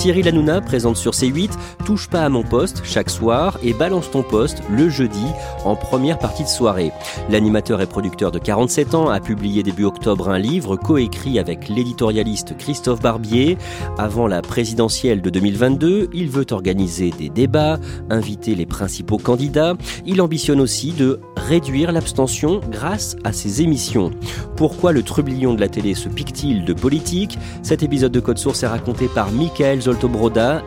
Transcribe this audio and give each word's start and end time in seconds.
Cyril 0.00 0.28
Hanouna 0.28 0.62
présente 0.62 0.96
sur 0.96 1.12
C8 1.12 1.50
Touche 1.84 2.08
pas 2.08 2.22
à 2.22 2.30
mon 2.30 2.42
poste 2.42 2.80
chaque 2.84 3.10
soir 3.10 3.58
et 3.62 3.74
Balance 3.74 4.10
ton 4.10 4.22
poste 4.22 4.62
le 4.70 4.88
jeudi 4.88 5.26
en 5.66 5.76
première 5.76 6.18
partie 6.18 6.42
de 6.42 6.48
soirée. 6.48 6.90
L'animateur 7.28 7.82
et 7.82 7.86
producteur 7.86 8.30
de 8.30 8.38
47 8.38 8.94
ans 8.94 9.10
a 9.10 9.20
publié 9.20 9.62
début 9.62 9.84
octobre 9.84 10.30
un 10.30 10.38
livre 10.38 10.76
coécrit 10.76 11.38
avec 11.38 11.68
l'éditorialiste 11.68 12.56
Christophe 12.56 13.02
Barbier. 13.02 13.58
Avant 13.98 14.26
la 14.26 14.40
présidentielle 14.40 15.20
de 15.20 15.28
2022, 15.28 16.08
il 16.14 16.30
veut 16.30 16.46
organiser 16.50 17.10
des 17.10 17.28
débats, 17.28 17.78
inviter 18.08 18.54
les 18.54 18.64
principaux 18.64 19.18
candidats. 19.18 19.74
Il 20.06 20.22
ambitionne 20.22 20.62
aussi 20.62 20.92
de 20.92 21.20
réduire 21.36 21.92
l'abstention 21.92 22.62
grâce 22.70 23.16
à 23.24 23.34
ses 23.34 23.60
émissions. 23.60 24.12
Pourquoi 24.56 24.92
le 24.92 25.02
trublion 25.02 25.52
de 25.52 25.60
la 25.60 25.68
télé 25.68 25.94
se 25.94 26.08
pique-t-il 26.08 26.64
de 26.64 26.72
politique? 26.72 27.38
Cet 27.62 27.82
épisode 27.82 28.12
de 28.12 28.20
Code 28.20 28.38
Source 28.38 28.62
est 28.62 28.66
raconté 28.66 29.08
par 29.08 29.30
Michael 29.32 29.89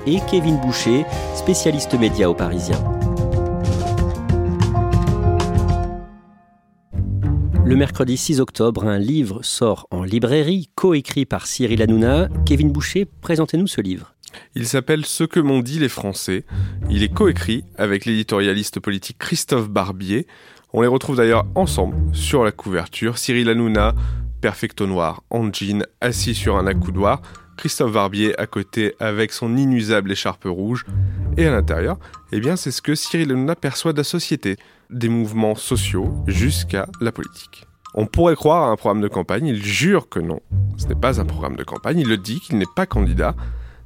Et 0.06 0.20
Kevin 0.30 0.58
Boucher, 0.58 1.06
spécialiste 1.36 1.94
média 1.94 2.30
au 2.30 2.34
Parisien. 2.34 2.78
Le 7.66 7.76
mercredi 7.76 8.18
6 8.18 8.42
octobre, 8.42 8.86
un 8.86 9.00
livre 9.00 9.40
sort 9.42 9.88
en 9.92 10.04
librairie, 10.04 10.70
coécrit 10.76 11.26
par 11.26 11.48
Cyril 11.48 11.82
Hanouna. 11.82 12.28
Kevin 12.46 12.72
Boucher, 12.72 13.06
présentez-nous 13.22 13.68
ce 13.68 13.80
livre. 13.82 14.14
Il 14.56 14.68
s'appelle 14.68 15.06
Ce 15.06 15.24
que 15.24 15.40
m'ont 15.40 15.62
dit 15.62 15.80
les 15.80 15.90
Français. 15.90 16.44
Il 16.90 17.02
est 17.04 17.14
coécrit 17.14 17.64
avec 17.78 18.06
l'éditorialiste 18.06 18.80
politique 18.80 19.18
Christophe 19.20 19.70
Barbier. 19.70 20.28
On 20.74 20.82
les 20.82 20.88
retrouve 20.88 21.18
d'ailleurs 21.18 21.46
ensemble 21.56 21.96
sur 22.14 22.44
la 22.44 22.52
couverture. 22.52 23.18
Cyril 23.18 23.48
Hanouna, 23.48 23.96
perfecto 24.42 24.86
noir, 24.86 25.24
en 25.30 25.52
jean, 25.54 25.86
assis 26.02 26.36
sur 26.36 26.58
un 26.58 26.68
accoudoir. 26.68 27.22
Christophe 27.58 27.94
Barbier 27.94 28.40
à 28.40 28.48
côté 28.48 28.96
avec 29.00 29.32
son 29.32 29.56
inusable 29.58 30.12
écharpe 30.12 30.46
rouge. 30.46 30.86
Et 31.38 31.48
à 31.48 31.52
l'intérieur, 31.52 31.98
eh 32.32 32.40
bien, 32.40 32.56
c'est 32.56 32.72
ce 32.72 32.82
que 32.82 32.96
Cyril 32.96 33.32
Hanouna 33.32 33.56
perçoit 33.56 33.94
de 33.94 33.98
la 33.98 34.04
société, 34.04 34.58
des 34.90 35.10
mouvements 35.10 35.56
sociaux 35.56 36.14
jusqu'à 36.28 36.88
la 37.02 37.12
politique. 37.12 37.66
On 37.96 38.06
pourrait 38.06 38.36
croire 38.36 38.64
à 38.64 38.72
un 38.72 38.76
programme 38.76 39.02
de 39.02 39.08
campagne, 39.08 39.48
il 39.48 39.64
jure 39.64 40.10
que 40.10 40.20
non. 40.20 40.40
Ce 40.78 40.88
n'est 40.88 40.96
pas 40.96 41.22
un 41.22 41.26
programme 41.26 41.56
de 41.56 41.64
campagne, 41.64 42.00
il 42.00 42.08
le 42.08 42.18
dit 42.18 42.40
qu'il 42.40 42.58
n'est 42.58 42.66
pas 42.76 42.86
candidat. 42.86 43.36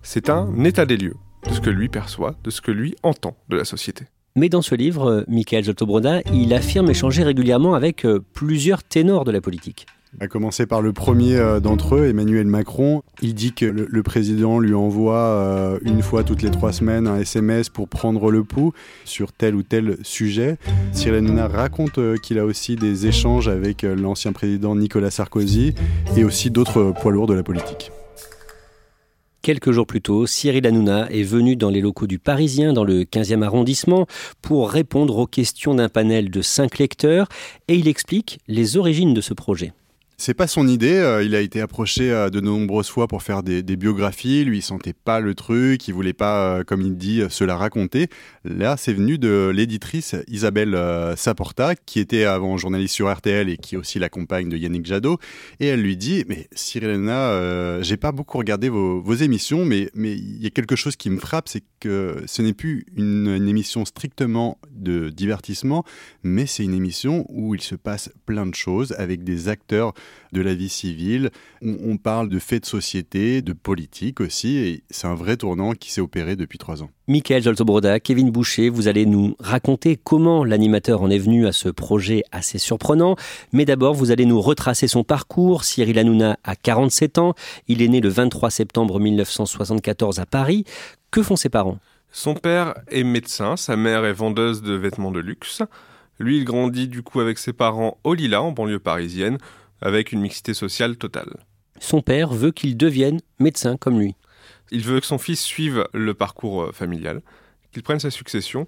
C'est 0.01 0.29
un 0.29 0.63
état 0.63 0.85
des 0.85 0.97
lieux 0.97 1.15
de 1.47 1.53
ce 1.53 1.61
que 1.61 1.69
lui 1.69 1.89
perçoit, 1.89 2.35
de 2.43 2.49
ce 2.49 2.61
que 2.61 2.71
lui 2.71 2.95
entend 3.03 3.37
de 3.49 3.57
la 3.57 3.65
société. 3.65 4.05
Mais 4.37 4.49
dans 4.49 4.61
ce 4.61 4.75
livre, 4.75 5.25
Michael 5.27 5.65
Zoltobroda, 5.65 6.21
il 6.31 6.53
affirme 6.53 6.89
échanger 6.89 7.23
régulièrement 7.23 7.73
avec 7.73 8.05
euh, 8.05 8.23
plusieurs 8.33 8.83
ténors 8.83 9.25
de 9.25 9.31
la 9.31 9.41
politique. 9.41 9.87
À 10.19 10.27
commencer 10.27 10.65
par 10.65 10.81
le 10.81 10.93
premier 10.93 11.35
euh, 11.35 11.59
d'entre 11.59 11.95
eux, 11.95 12.07
Emmanuel 12.07 12.47
Macron. 12.47 13.03
Il 13.21 13.35
dit 13.35 13.53
que 13.53 13.65
le, 13.65 14.03
président 14.03 14.59
lui 14.59 14.73
envoie 14.73 15.17
euh, 15.17 15.79
une 15.83 16.01
fois 16.01 16.23
toutes 16.23 16.41
les 16.41 16.49
trois 16.49 16.71
semaines 16.71 17.07
un 17.07 17.19
SMS 17.19 17.69
pour 17.69 17.87
prendre 17.87 18.31
le 18.31 18.43
pouls 18.43 18.73
sur 19.05 19.33
tel 19.33 19.53
ou 19.53 19.63
tel 19.63 19.97
sujet. 20.03 20.57
Cyril 20.93 21.19
Hanouna 21.19 21.47
raconte 21.47 21.97
euh, 21.97 22.17
qu'il 22.17 22.39
a 22.39 22.45
aussi 22.45 22.75
des 22.75 23.05
échanges 23.05 23.47
avec 23.47 23.83
l'ancien 23.83 24.31
président 24.31 24.75
Nicolas 24.75 25.11
Sarkozy 25.11 25.75
et 26.15 26.23
aussi 26.23 26.49
d'autres 26.49 26.93
poids 26.99 27.11
lourds 27.11 27.27
de 27.27 27.33
la 27.33 27.43
politique. 27.43 27.91
Quelques 29.41 29.71
jours 29.71 29.87
plus 29.87 30.01
tôt, 30.01 30.25
Cyril 30.25 30.65
Hanouna 30.65 31.09
est 31.11 31.23
venu 31.23 31.55
dans 31.55 31.69
les 31.69 31.79
locaux 31.79 32.07
du 32.07 32.17
Parisien, 32.17 32.73
dans 32.73 32.83
le 32.83 33.03
15e 33.03 33.43
arrondissement, 33.43 34.07
pour 34.41 34.71
répondre 34.71 35.17
aux 35.17 35.27
questions 35.27 35.75
d'un 35.75 35.89
panel 35.89 36.31
de 36.31 36.41
cinq 36.41 36.79
lecteurs 36.79 37.27
et 37.67 37.75
il 37.75 37.87
explique 37.87 38.39
les 38.47 38.77
origines 38.77 39.13
de 39.13 39.21
ce 39.21 39.33
projet. 39.33 39.73
C'est 40.19 40.33
pas 40.33 40.47
son 40.47 40.67
idée. 40.67 40.95
Euh, 40.95 41.23
il 41.23 41.35
a 41.35 41.41
été 41.41 41.61
approché 41.61 42.11
euh, 42.11 42.31
de 42.31 42.39
nombreuses 42.39 42.89
fois 42.89 43.07
pour 43.07 43.21
faire 43.21 43.43
des, 43.43 43.61
biographies. 43.61 44.43
Lui, 44.45 44.57
il 44.57 44.61
sentait 44.63 44.93
pas 44.93 45.19
le 45.19 45.35
truc. 45.35 45.87
Il 45.87 45.93
voulait 45.93 46.11
pas, 46.11 46.57
euh, 46.57 46.63
comme 46.63 46.81
il 46.81 46.97
dit, 46.97 47.21
se 47.29 47.43
la 47.43 47.55
raconter. 47.55 48.07
Là, 48.43 48.77
c'est 48.77 48.93
venu 48.93 49.19
de 49.19 49.51
l'éditrice 49.53 50.15
Isabelle 50.27 50.75
Saporta, 51.15 51.75
qui 51.75 51.99
était 51.99 52.23
avant 52.23 52.57
journaliste 52.57 52.95
sur 52.95 53.13
RTL 53.13 53.47
et 53.47 53.57
qui 53.57 53.75
est 53.75 53.77
aussi 53.77 53.99
la 53.99 54.09
compagne 54.09 54.49
de 54.49 54.57
Yannick 54.57 54.87
Jadot. 54.87 55.19
Et 55.59 55.67
elle 55.67 55.83
lui 55.83 55.95
dit, 55.95 56.25
mais 56.27 56.47
Cyril 56.51 56.89
Hanouna, 56.89 57.83
j'ai 57.83 57.97
pas 57.97 58.11
beaucoup 58.11 58.39
regardé 58.39 58.69
vos, 58.69 59.13
émissions, 59.13 59.65
mais 59.65 59.91
il 59.95 60.41
y 60.41 60.47
a 60.47 60.49
quelque 60.49 60.75
chose 60.75 60.95
qui 60.95 61.11
me 61.11 61.19
frappe, 61.19 61.47
c'est 61.47 61.63
que 61.79 62.23
ce 62.25 62.41
n'est 62.41 62.53
plus 62.53 62.85
une 62.95 63.47
émission 63.47 63.85
strictement 63.85 64.57
de 64.71 65.09
divertissement, 65.09 65.83
mais 66.23 66.45
c'est 66.47 66.63
une 66.63 66.73
émission 66.73 67.25
où 67.29 67.53
il 67.53 67.61
se 67.61 67.75
passe 67.75 68.09
plein 68.25 68.45
de 68.45 68.55
choses 68.55 68.95
avec 68.97 69.23
des 69.23 69.49
acteurs 69.49 69.93
de 70.33 70.41
la 70.41 70.53
vie 70.53 70.69
civile. 70.69 71.29
On, 71.61 71.97
parle 71.97 72.29
de 72.29 72.39
faits 72.39 72.63
de 72.63 72.67
société, 72.67 73.41
de 73.41 73.53
politique 73.53 74.21
aussi, 74.21 74.57
et 74.57 74.83
c'est 74.89 75.07
un 75.07 75.15
vrai 75.15 75.37
tournant 75.37 75.73
qui 75.73 75.91
s'est 75.91 76.01
opéré 76.01 76.35
depuis 76.35 76.57
trois 76.57 76.83
ans. 76.83 76.89
Michael 77.07 77.41
Joltobroda, 77.41 77.99
Kevin 77.99 78.29
Boucher, 78.29 78.69
vous 78.69 78.87
allez 78.87 79.05
nous 79.05 79.35
raconter 79.39 79.97
comment 80.01 80.43
l'animateur 80.43 81.01
en 81.01 81.09
est 81.09 81.17
venu 81.17 81.47
à 81.47 81.51
ce 81.51 81.69
projet 81.69 82.23
assez 82.31 82.57
surprenant. 82.57 83.15
Mais 83.53 83.65
d'abord, 83.65 83.93
vous 83.93 84.11
allez 84.11 84.25
nous 84.25 84.41
retracer 84.41 84.87
son 84.87 85.03
parcours. 85.03 85.63
Cyril 85.63 85.97
Hanouna 85.97 86.37
a 86.43 86.55
47 86.55 87.17
ans. 87.17 87.33
Il 87.67 87.81
est 87.81 87.87
né 87.87 88.01
le 88.01 88.09
23 88.09 88.51
septembre 88.51 88.99
1974 88.99 90.19
à 90.19 90.25
Paris. 90.25 90.65
Que 91.11 91.23
font 91.23 91.35
ses 91.35 91.49
parents? 91.49 91.79
Son 92.11 92.33
père 92.35 92.73
est 92.89 93.03
médecin, 93.03 93.57
sa 93.57 93.75
mère 93.75 94.05
est 94.05 94.13
vendeuse 94.13 94.61
de 94.61 94.73
vêtements 94.73 95.11
de 95.11 95.19
luxe. 95.19 95.61
Lui, 96.19 96.37
il 96.37 96.45
grandit 96.45 96.87
du 96.87 97.03
coup 97.03 97.19
avec 97.19 97.37
ses 97.37 97.53
parents 97.53 97.99
au 98.03 98.13
Lila, 98.13 98.41
en 98.41 98.51
banlieue 98.51 98.79
parisienne, 98.79 99.37
avec 99.81 100.11
une 100.11 100.21
mixité 100.21 100.53
sociale 100.53 100.97
totale. 100.97 101.37
Son 101.79 102.01
père 102.01 102.33
veut 102.33 102.51
qu'il 102.51 102.77
devienne 102.77 103.19
médecin 103.39 103.77
comme 103.77 103.99
lui. 103.99 104.15
Il 104.71 104.81
veut 104.81 104.99
que 104.99 105.05
son 105.05 105.17
fils 105.17 105.41
suive 105.41 105.87
le 105.93 106.13
parcours 106.13 106.63
euh, 106.63 106.71
familial, 106.71 107.21
qu'il 107.71 107.83
prenne 107.83 107.99
sa 107.99 108.11
succession, 108.11 108.67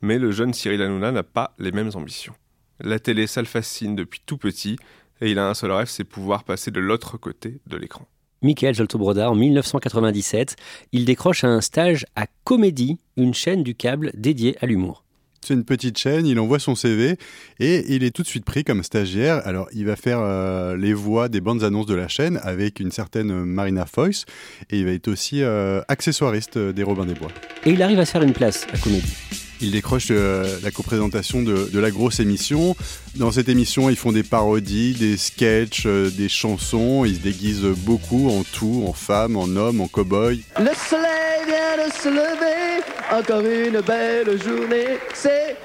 mais 0.00 0.18
le 0.18 0.30
jeune 0.30 0.52
Cyril 0.52 0.82
Hanouna 0.82 1.12
n'a 1.12 1.22
pas 1.22 1.54
les 1.58 1.72
mêmes 1.72 1.90
ambitions. 1.94 2.34
La 2.80 2.98
télé, 2.98 3.26
ça 3.26 3.40
le 3.40 3.46
fascine 3.46 3.96
depuis 3.96 4.20
tout 4.24 4.38
petit, 4.38 4.76
et 5.20 5.30
il 5.30 5.38
a 5.38 5.48
un 5.48 5.54
seul 5.54 5.72
rêve, 5.72 5.88
c'est 5.88 6.04
pouvoir 6.04 6.44
passer 6.44 6.70
de 6.70 6.80
l'autre 6.80 7.16
côté 7.16 7.60
de 7.66 7.76
l'écran. 7.76 8.06
Michael 8.42 8.74
Joltobroda, 8.74 9.30
en 9.30 9.34
1997, 9.34 10.54
il 10.92 11.04
décroche 11.04 11.42
un 11.42 11.60
stage 11.60 12.06
à 12.14 12.26
Comédie, 12.44 13.00
une 13.16 13.34
chaîne 13.34 13.64
du 13.64 13.74
câble 13.74 14.12
dédiée 14.14 14.56
à 14.60 14.66
l'humour. 14.66 15.02
C'est 15.40 15.54
une 15.54 15.64
petite 15.64 15.96
chaîne, 15.98 16.26
il 16.26 16.38
envoie 16.38 16.58
son 16.58 16.74
CV 16.74 17.16
et 17.60 17.94
il 17.94 18.04
est 18.04 18.10
tout 18.10 18.22
de 18.22 18.26
suite 18.26 18.44
pris 18.44 18.64
comme 18.64 18.82
stagiaire. 18.82 19.40
Alors, 19.46 19.68
il 19.72 19.86
va 19.86 19.96
faire 19.96 20.18
euh, 20.20 20.76
les 20.76 20.92
voix 20.92 21.28
des 21.28 21.40
bandes 21.40 21.62
annonces 21.62 21.86
de 21.86 21.94
la 21.94 22.08
chaîne 22.08 22.38
avec 22.42 22.80
une 22.80 22.90
certaine 22.90 23.44
Marina 23.44 23.86
Foyce 23.86 24.24
et 24.70 24.78
il 24.78 24.84
va 24.84 24.92
être 24.92 25.08
aussi 25.08 25.42
euh, 25.42 25.80
accessoiriste 25.88 26.58
des 26.58 26.82
Robins 26.82 27.06
des 27.06 27.14
Bois. 27.14 27.30
Et 27.64 27.70
il 27.70 27.82
arrive 27.82 28.00
à 28.00 28.04
se 28.04 28.12
faire 28.12 28.22
une 28.22 28.32
place 28.32 28.66
à 28.72 28.78
Comédie. 28.78 29.47
Il 29.60 29.72
décroche 29.72 30.08
euh, 30.10 30.58
la 30.62 30.70
coprésentation 30.70 31.42
de, 31.42 31.68
de 31.72 31.78
la 31.78 31.90
grosse 31.90 32.20
émission. 32.20 32.76
Dans 33.16 33.32
cette 33.32 33.48
émission, 33.48 33.90
ils 33.90 33.96
font 33.96 34.12
des 34.12 34.22
parodies, 34.22 34.94
des 34.94 35.16
sketchs, 35.16 35.84
euh, 35.86 36.10
des 36.10 36.28
chansons. 36.28 37.04
Ils 37.04 37.16
se 37.16 37.20
déguisent 37.20 37.66
beaucoup 37.78 38.30
en 38.30 38.44
tout, 38.44 38.84
en 38.86 38.92
femme, 38.92 39.36
en 39.36 39.48
homme, 39.56 39.80
en 39.80 39.88
cow-boy. 39.88 40.42
Le 40.58 40.70
soleil 40.88 41.46
vient 41.46 41.86
de 41.86 41.92
se 41.92 42.08
lever, 42.08 42.82
encore 43.12 43.40
une 43.40 43.80
belle 43.80 44.40
journée. 44.42 44.98
C'est. 45.14 45.56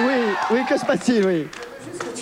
Oui, 0.00 0.34
oui, 0.50 0.58
que 0.68 0.76
se 0.76 0.84
passe-t-il, 0.84 1.24
oui 1.24 1.46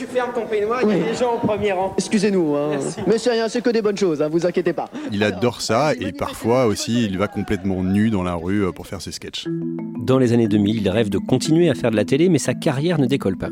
Tu 0.03 0.09
fermes 0.09 0.33
ton 0.33 0.47
peignoir, 0.47 0.81
il 0.83 0.89
y 0.89 1.01
a 1.01 1.13
des 1.13 1.15
gens 1.15 1.35
au 1.37 1.47
premier 1.47 1.71
rang. 1.71 1.95
Excusez-nous, 1.97 2.57
hein. 2.57 2.71
Mais 3.07 3.19
c'est 3.19 3.31
rien, 3.31 3.49
c'est 3.49 3.63
que 3.63 3.71
des 3.71 3.83
bonnes 3.83 3.97
choses, 3.97 4.21
hein, 4.21 4.29
vous 4.29 4.45
inquiétez 4.45 4.73
pas. 4.73 4.91
Il 5.13 5.23
adore 5.23 5.61
ça 5.61 5.93
et 5.95 6.11
parfois 6.11 6.67
aussi, 6.67 7.05
il 7.05 7.19
va 7.19 7.29
complètement 7.29 7.85
nu 7.85 8.11
dans 8.11 8.25
la 8.25 8.35
rue 8.35 8.65
euh, 8.65 8.73
pour 8.73 8.89
faire 8.89 9.01
ses 9.01 9.13
sketchs. 9.13 9.47
Dans 10.01 10.19
les 10.19 10.33
années 10.33 10.49
2000, 10.49 10.79
il 10.79 10.89
rêve 10.89 11.09
de 11.09 11.19
continuer 11.19 11.71
à 11.71 11.75
faire 11.75 11.93
de 11.93 11.97
la 11.97 12.05
télé, 12.05 12.29
mais 12.29 12.39
sa 12.39 12.53
carrière 12.53 12.99
ne 12.99 13.07
décolle 13.07 13.39
pas. 13.39 13.51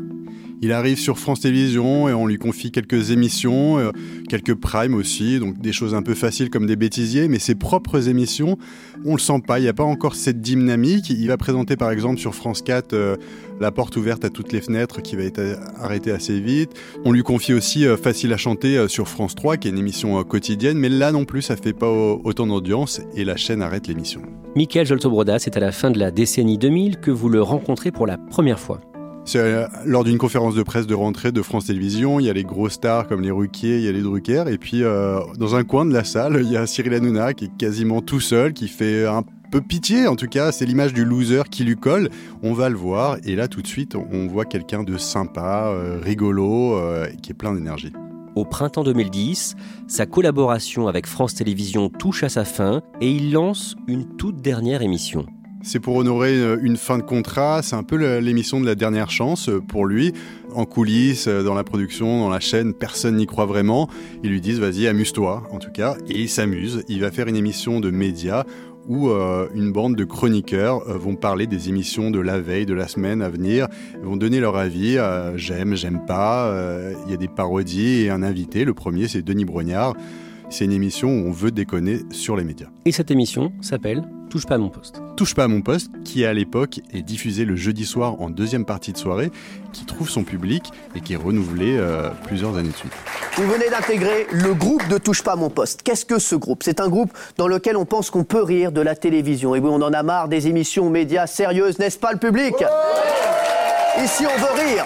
Il 0.61 0.71
arrive 0.71 0.99
sur 0.99 1.17
France 1.17 1.39
Télévisions 1.39 2.07
et 2.07 2.13
on 2.13 2.27
lui 2.27 2.37
confie 2.37 2.71
quelques 2.71 3.09
émissions, 3.09 3.79
euh, 3.79 3.91
quelques 4.29 4.53
primes 4.53 4.93
aussi, 4.93 5.39
donc 5.39 5.59
des 5.59 5.73
choses 5.73 5.95
un 5.95 6.03
peu 6.03 6.13
faciles 6.13 6.49
comme 6.51 6.67
des 6.67 6.75
bêtisiers, 6.75 7.27
mais 7.27 7.39
ses 7.39 7.55
propres 7.55 8.09
émissions, 8.09 8.57
on 9.03 9.13
le 9.13 9.19
sent 9.19 9.41
pas, 9.45 9.57
il 9.59 9.63
n'y 9.63 9.67
a 9.67 9.73
pas 9.73 9.83
encore 9.83 10.13
cette 10.15 10.39
dynamique. 10.39 11.09
Il 11.09 11.27
va 11.27 11.37
présenter 11.37 11.75
par 11.77 11.89
exemple 11.91 12.19
sur 12.19 12.35
France 12.35 12.61
4 12.61 12.93
euh, 12.93 13.15
La 13.59 13.71
porte 13.71 13.97
ouverte 13.97 14.23
à 14.23 14.29
toutes 14.29 14.51
les 14.51 14.61
fenêtres 14.61 15.01
qui 15.01 15.15
va 15.15 15.23
être 15.23 15.39
euh, 15.39 15.55
arrêtée 15.79 16.11
assez 16.11 16.39
vite. 16.39 16.71
On 17.05 17.11
lui 17.11 17.23
confie 17.23 17.53
aussi 17.53 17.85
Facile 18.01 18.31
à 18.33 18.37
chanter 18.37 18.87
sur 18.87 19.07
France 19.07 19.33
3 19.33 19.57
qui 19.57 19.67
est 19.67 19.71
une 19.71 19.79
émission 19.79 20.23
quotidienne, 20.23 20.77
mais 20.77 20.89
là 20.89 21.11
non 21.11 21.25
plus 21.25 21.41
ça 21.41 21.55
fait 21.55 21.73
pas 21.73 21.89
au- 21.89 22.21
autant 22.23 22.45
d'audience 22.45 23.01
et 23.15 23.23
la 23.25 23.35
chaîne 23.35 23.61
arrête 23.63 23.87
l'émission. 23.87 24.21
Michael 24.55 24.85
Joltobroda, 24.85 25.39
c'est 25.39 25.57
à 25.57 25.59
la 25.59 25.71
fin 25.71 25.89
de 25.89 25.97
la 25.97 26.11
décennie 26.11 26.57
2000 26.57 26.97
que 26.97 27.09
vous 27.09 27.29
le 27.29 27.41
rencontrez 27.41 27.91
pour 27.91 28.05
la 28.05 28.17
première 28.17 28.59
fois. 28.59 28.81
C'est 29.31 29.39
euh, 29.39 29.65
lors 29.85 30.03
d'une 30.03 30.17
conférence 30.17 30.55
de 30.55 30.61
presse 30.61 30.87
de 30.87 30.93
rentrée 30.93 31.31
de 31.31 31.41
France 31.41 31.67
Télévisions, 31.67 32.19
il 32.19 32.25
y 32.25 32.29
a 32.29 32.33
les 32.33 32.43
gros 32.43 32.67
stars 32.67 33.07
comme 33.07 33.21
les 33.21 33.31
Ruquier, 33.31 33.77
il 33.77 33.83
y 33.85 33.87
a 33.87 33.93
les 33.93 34.01
Drucker, 34.01 34.43
et 34.49 34.57
puis 34.57 34.83
euh, 34.83 35.21
dans 35.37 35.55
un 35.55 35.63
coin 35.63 35.85
de 35.85 35.93
la 35.93 36.03
salle, 36.03 36.41
il 36.41 36.51
y 36.51 36.57
a 36.57 36.67
Cyril 36.67 36.95
Hanouna 36.95 37.33
qui 37.33 37.45
est 37.45 37.57
quasiment 37.57 38.01
tout 38.01 38.19
seul, 38.19 38.51
qui 38.51 38.67
fait 38.67 39.07
un 39.07 39.23
peu 39.49 39.61
pitié, 39.61 40.05
en 40.07 40.17
tout 40.17 40.27
cas, 40.27 40.51
c'est 40.51 40.65
l'image 40.65 40.93
du 40.93 41.05
loser 41.05 41.43
qui 41.49 41.63
lui 41.63 41.77
colle. 41.77 42.09
On 42.43 42.51
va 42.51 42.67
le 42.67 42.75
voir, 42.75 43.19
et 43.23 43.37
là 43.37 43.47
tout 43.47 43.61
de 43.61 43.67
suite, 43.67 43.95
on 43.95 44.27
voit 44.27 44.43
quelqu'un 44.43 44.83
de 44.83 44.97
sympa, 44.97 45.67
euh, 45.67 46.01
rigolo, 46.03 46.77
qui 47.23 47.31
est 47.31 47.35
plein 47.35 47.53
d'énergie. 47.53 47.93
Au 48.35 48.43
printemps 48.43 48.83
2010, 48.83 49.55
sa 49.87 50.05
collaboration 50.05 50.89
avec 50.89 51.07
France 51.07 51.35
Télévisions 51.35 51.87
touche 51.87 52.23
à 52.23 52.29
sa 52.29 52.43
fin 52.43 52.81
et 52.99 53.09
il 53.09 53.31
lance 53.31 53.77
une 53.87 54.17
toute 54.17 54.41
dernière 54.41 54.81
émission. 54.81 55.25
C'est 55.63 55.79
pour 55.79 55.95
honorer 55.95 56.35
euh, 56.39 56.57
une 56.61 56.75
fin 56.75 56.97
de 56.97 57.03
contrat, 57.03 57.61
c'est 57.61 57.75
un 57.75 57.83
peu 57.83 58.17
l'émission 58.19 58.59
de 58.59 58.65
la 58.65 58.73
dernière 58.73 59.11
chance 59.11 59.47
euh, 59.47 59.61
pour 59.61 59.85
lui. 59.85 60.11
En 60.55 60.65
coulisses, 60.65 61.27
euh, 61.27 61.43
dans 61.43 61.53
la 61.53 61.63
production, 61.63 62.19
dans 62.19 62.29
la 62.29 62.39
chaîne, 62.39 62.73
personne 62.73 63.17
n'y 63.17 63.27
croit 63.27 63.45
vraiment. 63.45 63.87
Ils 64.23 64.31
lui 64.31 64.41
disent 64.41 64.59
vas-y, 64.59 64.87
amuse-toi 64.87 65.43
en 65.51 65.59
tout 65.59 65.71
cas. 65.71 65.95
Et 66.09 66.19
il 66.19 66.29
s'amuse. 66.29 66.83
Il 66.87 67.01
va 67.01 67.11
faire 67.11 67.27
une 67.27 67.35
émission 67.35 67.79
de 67.79 67.91
médias 67.91 68.43
où 68.87 69.09
une 69.09 69.71
bande 69.71 69.95
de 69.95 70.03
chroniqueurs 70.03 70.81
vont 70.97 71.15
parler 71.15 71.45
des 71.45 71.69
émissions 71.69 72.09
de 72.09 72.19
la 72.19 72.41
veille, 72.41 72.65
de 72.65 72.73
la 72.73 72.87
semaine 72.87 73.21
à 73.21 73.29
venir, 73.29 73.67
vont 74.01 74.17
donner 74.17 74.39
leur 74.39 74.57
avis, 74.57 74.97
j'aime, 75.35 75.75
j'aime 75.75 76.01
pas, 76.07 76.51
il 77.05 77.11
y 77.11 77.13
a 77.13 77.17
des 77.17 77.27
parodies 77.27 78.01
et 78.01 78.09
un 78.09 78.23
invité, 78.23 78.65
le 78.65 78.73
premier 78.73 79.07
c'est 79.07 79.21
Denis 79.21 79.45
Brognard. 79.45 79.93
C'est 80.51 80.65
une 80.65 80.73
émission 80.73 81.07
où 81.07 81.29
on 81.29 81.31
veut 81.31 81.49
déconner 81.49 81.99
sur 82.11 82.35
les 82.35 82.43
médias. 82.43 82.67
Et 82.83 82.91
cette 82.91 83.09
émission 83.09 83.53
s'appelle 83.61 84.03
Touche 84.29 84.45
pas 84.45 84.55
à 84.55 84.57
mon 84.57 84.67
poste. 84.67 85.01
Touche 85.15 85.33
pas 85.33 85.45
à 85.45 85.47
mon 85.47 85.61
poste, 85.61 85.91
qui 86.03 86.25
à 86.25 86.33
l'époque 86.33 86.81
est 86.93 87.03
diffusé 87.03 87.45
le 87.45 87.55
jeudi 87.55 87.85
soir 87.85 88.19
en 88.19 88.29
deuxième 88.29 88.65
partie 88.65 88.91
de 88.91 88.97
soirée, 88.97 89.31
qui 89.71 89.85
trouve 89.85 90.09
son 90.09 90.25
public 90.25 90.71
et 90.93 90.99
qui 90.99 91.13
est 91.13 91.17
renouvelé 91.17 91.77
euh, 91.77 92.09
plusieurs 92.25 92.57
années 92.57 92.69
de 92.69 92.75
suite. 92.75 92.91
Vous 93.37 93.47
venez 93.47 93.69
d'intégrer 93.69 94.27
le 94.31 94.53
groupe 94.53 94.85
de 94.89 94.97
Touche 94.97 95.23
pas 95.23 95.33
à 95.33 95.35
mon 95.37 95.49
poste. 95.49 95.83
Qu'est-ce 95.83 96.05
que 96.05 96.19
ce 96.19 96.35
groupe? 96.35 96.63
C'est 96.63 96.81
un 96.81 96.89
groupe 96.89 97.17
dans 97.37 97.47
lequel 97.47 97.77
on 97.77 97.85
pense 97.85 98.09
qu'on 98.09 98.25
peut 98.25 98.43
rire 98.43 98.73
de 98.73 98.81
la 98.81 98.95
télévision. 98.95 99.55
Et 99.55 99.59
oui, 99.59 99.69
on 99.71 99.81
en 99.81 99.93
a 99.93 100.03
marre 100.03 100.27
des 100.27 100.47
émissions 100.47 100.89
médias 100.89 101.27
sérieuses, 101.27 101.79
n'est-ce 101.79 101.97
pas 101.97 102.11
le 102.11 102.19
public? 102.19 102.55
Ici, 104.03 104.25
on 104.25 104.37
veut 104.37 104.69
rire. 104.69 104.85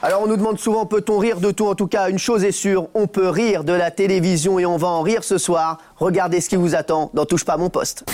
Alors 0.00 0.22
on 0.22 0.28
nous 0.28 0.36
demande 0.36 0.60
souvent 0.60 0.86
peut-on 0.86 1.18
rire 1.18 1.40
de 1.40 1.50
tout? 1.50 1.66
En 1.66 1.74
tout 1.74 1.88
cas, 1.88 2.08
une 2.08 2.20
chose 2.20 2.44
est 2.44 2.52
sûre, 2.52 2.86
on 2.94 3.08
peut 3.08 3.28
rire 3.28 3.64
de 3.64 3.72
la 3.72 3.90
télévision 3.90 4.60
et 4.60 4.64
on 4.64 4.76
va 4.76 4.86
en 4.86 5.02
rire 5.02 5.24
ce 5.24 5.38
soir. 5.38 5.78
Regardez 5.96 6.40
ce 6.40 6.48
qui 6.48 6.54
vous 6.54 6.76
attend 6.76 7.10
dans 7.14 7.24
Touche 7.24 7.44
pas 7.44 7.54
à 7.54 7.56
mon 7.56 7.68
poste. 7.68 8.04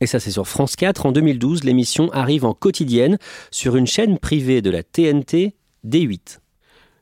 Et 0.00 0.06
ça, 0.06 0.18
c'est 0.18 0.30
sur 0.30 0.48
France 0.48 0.74
4. 0.74 1.04
En 1.04 1.12
2012, 1.12 1.64
l'émission 1.64 2.10
arrive 2.12 2.46
en 2.46 2.54
quotidienne 2.54 3.18
sur 3.50 3.76
une 3.76 3.86
chaîne 3.86 4.18
privée 4.18 4.62
de 4.62 4.70
la 4.70 4.82
TNT, 4.82 5.54
D8. 5.86 6.38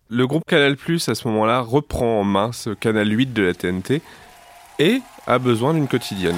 Le 0.09 0.27
groupe 0.27 0.45
Canal+, 0.45 0.77
à 1.07 1.15
ce 1.15 1.29
moment-là, 1.29 1.61
reprend 1.61 2.21
en 2.21 2.25
main 2.25 2.51
ce 2.53 2.71
Canal 2.71 3.09
8 3.09 3.33
de 3.33 3.43
la 3.43 3.55
TNT 3.55 4.03
et 4.81 5.01
a 5.29 5.39
besoin 5.39 5.73
d'une 5.73 5.87
quotidienne. 5.87 6.37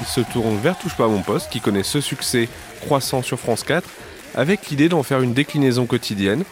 Il 0.00 0.06
se 0.06 0.20
tourne 0.20 0.56
vers 0.56 0.76
Touche 0.76 0.96
pas 0.96 1.04
à 1.04 1.08
mon 1.08 1.22
poste, 1.22 1.48
qui 1.50 1.60
connaît 1.60 1.84
ce 1.84 2.00
succès 2.00 2.48
croissant 2.80 3.22
sur 3.22 3.38
France 3.38 3.62
4, 3.62 3.88
avec 4.34 4.68
l'idée 4.68 4.88
d'en 4.88 5.02
faire 5.02 5.20
une 5.20 5.34
déclinaison 5.34 5.86
quotidienne. 5.86 6.44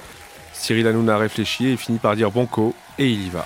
Cyril 0.53 0.87
Hanouna 0.87 1.19
réfléchit 1.19 1.69
et 1.69 1.77
finit 1.77 1.99
par 1.99 2.17
dire 2.17 2.31
banco, 2.31 2.75
et 2.99 3.09
il 3.09 3.27
y 3.27 3.31
va. 3.31 3.45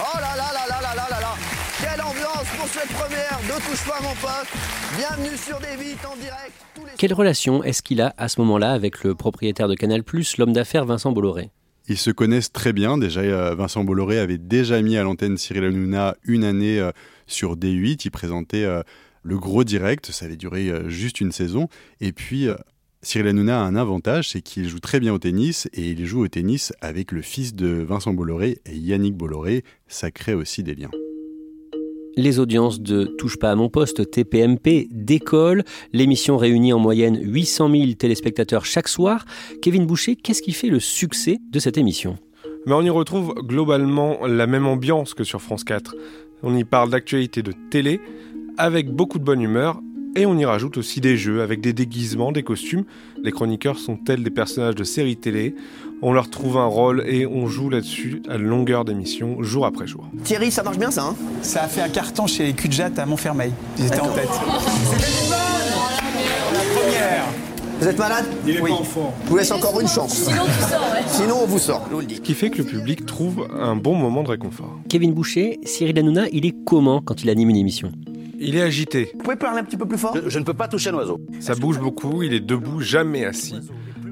Oh 0.00 0.04
là 0.16 0.36
là 0.36 0.52
là 0.52 0.66
là 0.68 0.94
là 0.94 1.06
là 1.10 1.20
là 1.20 1.34
Quelle 1.80 2.00
ambiance 2.00 2.48
pour 2.56 2.68
cette 2.68 2.88
première 2.88 3.38
de 3.42 3.62
Touche 3.62 3.86
pas 3.86 4.00
mon 4.02 4.14
pote 4.14 4.48
Bienvenue 4.96 5.36
sur 5.36 5.58
des 5.60 5.82
vites 5.82 6.04
en 6.04 6.16
direct. 6.16 6.52
Quelle 6.98 7.14
relation 7.14 7.62
est-ce 7.62 7.82
qu'il 7.82 8.00
a 8.00 8.12
à 8.18 8.28
ce 8.28 8.40
moment-là 8.40 8.72
avec 8.72 9.04
le 9.04 9.14
propriétaire 9.14 9.68
de 9.68 9.74
Canal+, 9.74 10.02
l'homme 10.38 10.52
d'affaires 10.52 10.84
Vincent 10.84 11.12
Bolloré? 11.12 11.50
Ils 11.88 11.96
se 11.96 12.10
connaissent 12.10 12.52
très 12.52 12.72
bien. 12.72 12.98
Déjà, 12.98 13.20
euh, 13.20 13.54
Vincent 13.54 13.82
Bolloré 13.84 14.18
avait 14.18 14.36
déjà 14.36 14.82
mis 14.82 14.96
à 14.96 15.04
l'antenne 15.04 15.38
Cyril 15.38 15.64
Hanouna 15.64 16.16
une 16.24 16.44
année 16.44 16.78
euh, 16.80 16.90
sur 17.26 17.56
D8. 17.56 18.02
Il 18.04 18.10
présentait 18.10 18.64
euh, 18.64 18.82
le 19.22 19.38
gros 19.38 19.64
direct. 19.64 20.10
Ça 20.10 20.26
avait 20.26 20.36
duré 20.36 20.70
juste 20.88 21.20
une 21.20 21.32
saison. 21.32 21.68
Et 22.00 22.12
puis, 22.12 22.48
Cyril 23.00 23.28
Hanouna 23.28 23.62
a 23.62 23.64
un 23.64 23.76
avantage, 23.76 24.30
c'est 24.30 24.40
qu'il 24.40 24.68
joue 24.68 24.80
très 24.80 24.98
bien 24.98 25.14
au 25.14 25.18
tennis. 25.18 25.68
Et 25.72 25.90
il 25.90 26.04
joue 26.04 26.24
au 26.24 26.28
tennis 26.28 26.72
avec 26.80 27.12
le 27.12 27.22
fils 27.22 27.54
de 27.54 27.68
Vincent 27.68 28.12
Bolloré 28.12 28.58
et 28.66 28.76
Yannick 28.76 29.14
Bolloré. 29.14 29.62
Ça 29.86 30.10
crée 30.10 30.34
aussi 30.34 30.64
des 30.64 30.74
liens. 30.74 30.90
Les 32.16 32.40
audiences 32.40 32.80
de 32.80 33.04
Touche 33.04 33.38
pas 33.38 33.52
à 33.52 33.54
mon 33.54 33.68
poste, 33.68 34.10
TPMP, 34.10 34.88
décollent. 34.90 35.62
L'émission 35.92 36.36
réunit 36.36 36.72
en 36.72 36.80
moyenne 36.80 37.20
800 37.22 37.70
000 37.70 37.92
téléspectateurs 37.92 38.64
chaque 38.64 38.88
soir. 38.88 39.24
Kevin 39.62 39.86
Boucher, 39.86 40.16
qu'est-ce 40.16 40.42
qui 40.42 40.52
fait 40.52 40.68
le 40.68 40.80
succès 40.80 41.38
de 41.52 41.60
cette 41.60 41.78
émission? 41.78 42.18
Mais 42.66 42.72
on 42.72 42.82
y 42.82 42.90
retrouve 42.90 43.34
globalement 43.36 44.26
la 44.26 44.48
même 44.48 44.66
ambiance 44.66 45.14
que 45.14 45.22
sur 45.22 45.40
France 45.40 45.62
4. 45.62 45.94
On 46.42 46.56
y 46.56 46.64
parle 46.64 46.90
d'actualité 46.90 47.44
de 47.44 47.52
télé, 47.70 48.00
avec 48.56 48.90
beaucoup 48.90 49.20
de 49.20 49.24
bonne 49.24 49.40
humeur, 49.40 49.80
et 50.18 50.26
on 50.26 50.36
y 50.36 50.44
rajoute 50.44 50.76
aussi 50.76 51.00
des 51.00 51.16
jeux 51.16 51.42
avec 51.42 51.60
des 51.60 51.72
déguisements, 51.72 52.32
des 52.32 52.42
costumes. 52.42 52.84
Les 53.22 53.30
chroniqueurs 53.30 53.78
sont 53.78 53.96
tels 53.96 54.24
des 54.24 54.30
personnages 54.30 54.74
de 54.74 54.84
séries 54.84 55.16
télé? 55.16 55.54
On 56.02 56.12
leur 56.12 56.28
trouve 56.28 56.56
un 56.58 56.66
rôle 56.66 57.04
et 57.06 57.24
on 57.24 57.46
joue 57.46 57.70
là-dessus 57.70 58.22
à 58.28 58.36
longueur 58.36 58.84
d'émission, 58.84 59.42
jour 59.42 59.64
après 59.64 59.86
jour. 59.86 60.08
Thierry, 60.24 60.50
ça 60.50 60.62
marche 60.62 60.78
bien 60.78 60.90
ça, 60.90 61.04
hein? 61.04 61.16
Ça 61.42 61.62
a 61.62 61.68
fait 61.68 61.80
un 61.80 61.88
carton 61.88 62.26
chez 62.26 62.46
les 62.46 62.52
Cudjat 62.52 62.90
à 62.96 63.06
Montfermeil. 63.06 63.52
Ils 63.78 63.86
étaient 63.86 64.00
en 64.00 64.12
tête. 64.12 64.28
La 66.52 66.60
première. 66.74 67.24
Vous 67.80 67.86
êtes 67.86 67.98
malade? 67.98 68.24
Oui. 68.44 68.54
Je 68.56 69.28
vous 69.28 69.36
laisse 69.36 69.52
encore 69.52 69.80
une 69.80 69.86
chance. 69.86 70.14
Sinon, 70.14 70.42
Sinon, 71.06 71.36
on 71.44 71.46
vous 71.46 71.60
sort, 71.60 71.84
je 71.88 71.94
vous 71.94 72.00
le 72.00 72.06
dis. 72.06 72.16
Ce 72.16 72.20
qui 72.20 72.34
fait 72.34 72.50
que 72.50 72.58
le 72.58 72.64
public 72.64 73.06
trouve 73.06 73.48
un 73.56 73.76
bon 73.76 73.94
moment 73.94 74.24
de 74.24 74.30
réconfort. 74.30 74.80
Kevin 74.88 75.12
Boucher, 75.12 75.60
Cyril 75.62 75.96
Hanouna, 75.96 76.26
il 76.32 76.44
est 76.44 76.54
comment 76.64 77.00
quand 77.00 77.22
il 77.22 77.30
anime 77.30 77.50
une 77.50 77.56
émission? 77.56 77.92
Il 78.40 78.56
est 78.56 78.62
agité, 78.62 79.10
Vous 79.14 79.22
pouvez 79.24 79.36
parler 79.36 79.60
un 79.60 79.64
petit 79.64 79.76
peu 79.76 79.86
plus 79.86 79.98
fort 79.98 80.16
Je 80.26 80.38
ne 80.38 80.44
peux 80.44 80.54
pas 80.54 80.68
toucher 80.68 80.90
un 80.90 80.94
oiseau. 80.94 81.20
ça 81.40 81.54
bouge 81.54 81.78
beaucoup, 81.80 82.22
il 82.22 82.32
est 82.32 82.40
debout, 82.40 82.80
jamais 82.80 83.24
assis. 83.24 83.56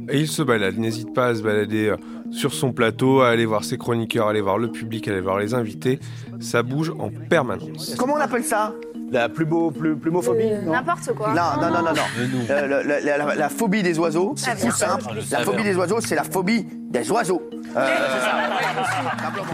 Et 0.08 0.20
il 0.20 0.28
se 0.28 0.42
balade, 0.42 0.74
il 0.76 0.80
n'hésite 0.80 1.12
pas 1.14 1.28
à 1.28 1.34
se 1.34 1.42
balader 1.42 1.88
euh, 1.88 1.96
sur 2.30 2.52
son 2.54 2.72
plateau, 2.72 3.20
à 3.22 3.28
aller 3.28 3.44
voir 3.44 3.64
ses 3.64 3.76
chroniqueurs, 3.76 4.26
à 4.28 4.30
aller 4.30 4.40
voir 4.40 4.56
le 4.58 4.70
public, 4.70 5.08
à 5.08 5.12
aller 5.12 5.20
voir 5.20 5.38
les 5.38 5.52
invités. 5.54 5.98
Ça 6.40 6.62
bouge 6.62 6.92
en 6.98 7.10
permanence. 7.10 7.94
Comment 7.98 8.14
on 8.14 8.20
appelle 8.20 8.44
ça? 8.44 8.72
La 9.12 9.28
plus 9.28 9.44
beau, 9.44 9.70
plus, 9.70 9.96
plumophobie 9.96 10.50
non 10.64 10.72
N'importe 10.72 11.12
quoi. 11.14 11.28
Non, 11.32 11.60
non, 11.62 11.70
non, 11.72 11.82
non, 11.82 11.92
non. 11.94 12.02
Euh, 12.50 12.82
la, 12.84 13.16
la- 13.18 13.34
la 13.36 13.48
phobie 13.48 13.82
des 13.82 13.98
oiseaux, 13.98 14.34
c'est 14.36 14.56
tout 14.60 14.70
simple. 14.72 15.04
La 15.30 15.40
phobie 15.40 15.62
des 15.62 15.76
oiseaux, 15.76 16.00
c'est 16.00 16.16
la 16.16 16.24
phobie 16.24 16.66
des 16.90 17.10
oiseaux. 17.10 17.40
Euh, 17.76 17.86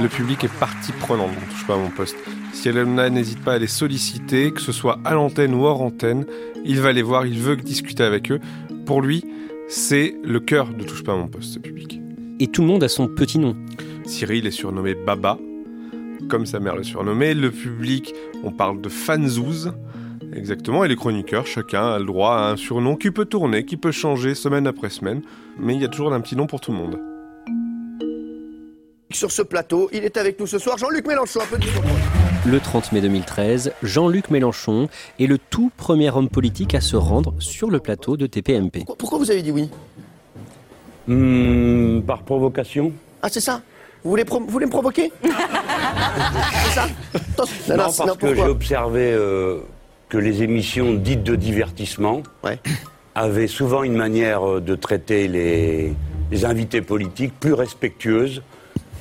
Le 0.00 0.09
public 0.09 0.44
est 0.44 0.52
partie 0.59 0.92
prenante, 0.92 1.30
on 1.37 1.50
touche 1.52 1.66
pas 1.66 1.75
à 1.75 1.76
mon 1.76 1.90
poste. 1.90 2.16
Si 2.52 2.68
Hanouna 2.68 3.11
n'hésite 3.11 3.42
pas 3.44 3.54
à 3.54 3.59
les 3.59 3.66
solliciter, 3.66 4.52
que 4.52 4.61
ce 4.61 4.73
soit 4.73 4.99
à 5.04 5.12
l'antenne 5.14 5.54
ou 5.54 5.64
hors 5.64 5.82
antenne, 5.82 6.25
il 6.64 6.80
va 6.80 6.92
les 6.92 7.02
voir, 7.02 7.26
il 7.26 7.38
veut 7.40 7.56
discuter 7.56 8.04
avec 8.04 8.30
eux. 8.30 8.40
Pour 8.87 9.02
lui, 9.02 9.25
c'est 9.68 10.14
le 10.25 10.40
cœur 10.40 10.68
de 10.68 10.82
Touche 10.85 11.02
pas 11.04 11.12
à 11.12 11.16
mon 11.16 11.28
poste, 11.28 11.54
ce 11.54 11.59
public. 11.59 12.00
Et 12.40 12.47
tout 12.49 12.62
le 12.62 12.68
monde 12.68 12.82
a 12.85 12.88
son 12.88 13.06
petit 13.09 13.38
nom. 13.38 13.54
Cyril 14.04 14.47
est 14.47 14.50
surnommé 14.50 14.94
Baba, 14.94 15.38
comme 16.29 16.47
sa 16.47 16.61
mère 16.61 16.76
le 16.76 16.83
surnommait. 16.83 17.35
Le 17.35 17.50
public, 17.50 18.14
on 18.45 18.50
parle 18.50 18.81
de 18.81 18.88
fanzouz. 18.88 19.73
Exactement, 20.35 20.83
et 20.85 20.88
les 20.88 20.97
chroniqueurs, 20.97 21.47
chacun 21.47 21.93
a 21.93 21.99
le 21.99 22.07
droit 22.07 22.35
à 22.37 22.50
un 22.52 22.57
surnom 22.57 22.97
qui 22.97 23.11
peut 23.11 23.26
tourner, 23.26 23.67
qui 23.67 23.76
peut 23.76 23.93
changer 23.93 24.35
semaine 24.35 24.67
après 24.67 24.88
semaine, 24.88 25.21
mais 25.59 25.75
il 25.75 25.83
y 25.83 25.85
a 25.85 25.88
toujours 25.88 26.12
un 26.14 26.21
petit 26.23 26.37
nom 26.37 26.47
pour 26.47 26.59
tout 26.61 26.73
le 26.73 26.79
monde. 26.79 26.99
Sur 29.11 29.31
ce 29.31 29.43
plateau, 29.43 29.91
il 29.93 30.05
est 30.05 30.17
avec 30.17 30.41
nous 30.41 30.47
ce 30.47 30.59
soir, 30.59 30.79
Jean-Luc 30.79 31.07
Mélenchon, 31.07 31.41
un 31.43 31.47
peu 31.47 31.59
de 31.59 31.67
Le 32.50 32.61
30 32.61 32.93
mai 32.93 33.02
2013, 33.02 33.73
Jean-Luc 33.83 34.31
Mélenchon 34.31 34.88
est 35.21 35.26
le 35.26 35.37
tout 35.37 35.71
premier 35.76 36.11
homme 36.11 36.31
politique 36.31 36.75
à 36.75 36.81
se 36.81 36.97
rendre 36.97 37.35
sur 37.38 37.71
le 37.71 37.79
plateau 37.79 38.17
de 38.17 38.26
TPMP. 38.26 38.85
Pourquoi 38.99 39.19
vous 39.19 39.31
avez 39.31 39.43
dit 39.43 39.50
oui? 39.50 39.69
Hmm, 41.09 42.00
Par 42.07 42.23
provocation 42.23 42.93
Ah, 43.21 43.29
c'est 43.29 43.41
ça? 43.41 43.61
Vous 44.04 44.11
voulez, 44.11 44.25
pro- 44.25 44.40
vous 44.40 44.49
voulez 44.49 44.66
me 44.66 44.71
provoquer? 44.71 45.12
C'est 45.23 46.71
ça? 46.75 46.87
Non, 46.87 47.76
non, 47.76 47.76
parce 47.76 47.99
non, 48.06 48.14
que 48.16 48.35
j'ai 48.35 48.42
observé 48.42 49.12
euh, 49.12 49.59
que 50.09 50.18
les 50.18 50.42
émissions 50.42 50.94
dites 50.94 51.23
de 51.23 51.35
divertissement 51.37 52.23
Ouais. 52.44 52.59
avaient 53.14 53.47
souvent 53.47 53.82
une 53.82 53.97
manière 53.97 54.49
euh, 54.49 54.61
de 54.61 54.75
traiter 54.75 55.28
les, 55.28 55.94
les 56.30 56.44
invités 56.44 56.82
politiques 56.82 57.32
plus 57.38 57.52
respectueuse 57.54 58.42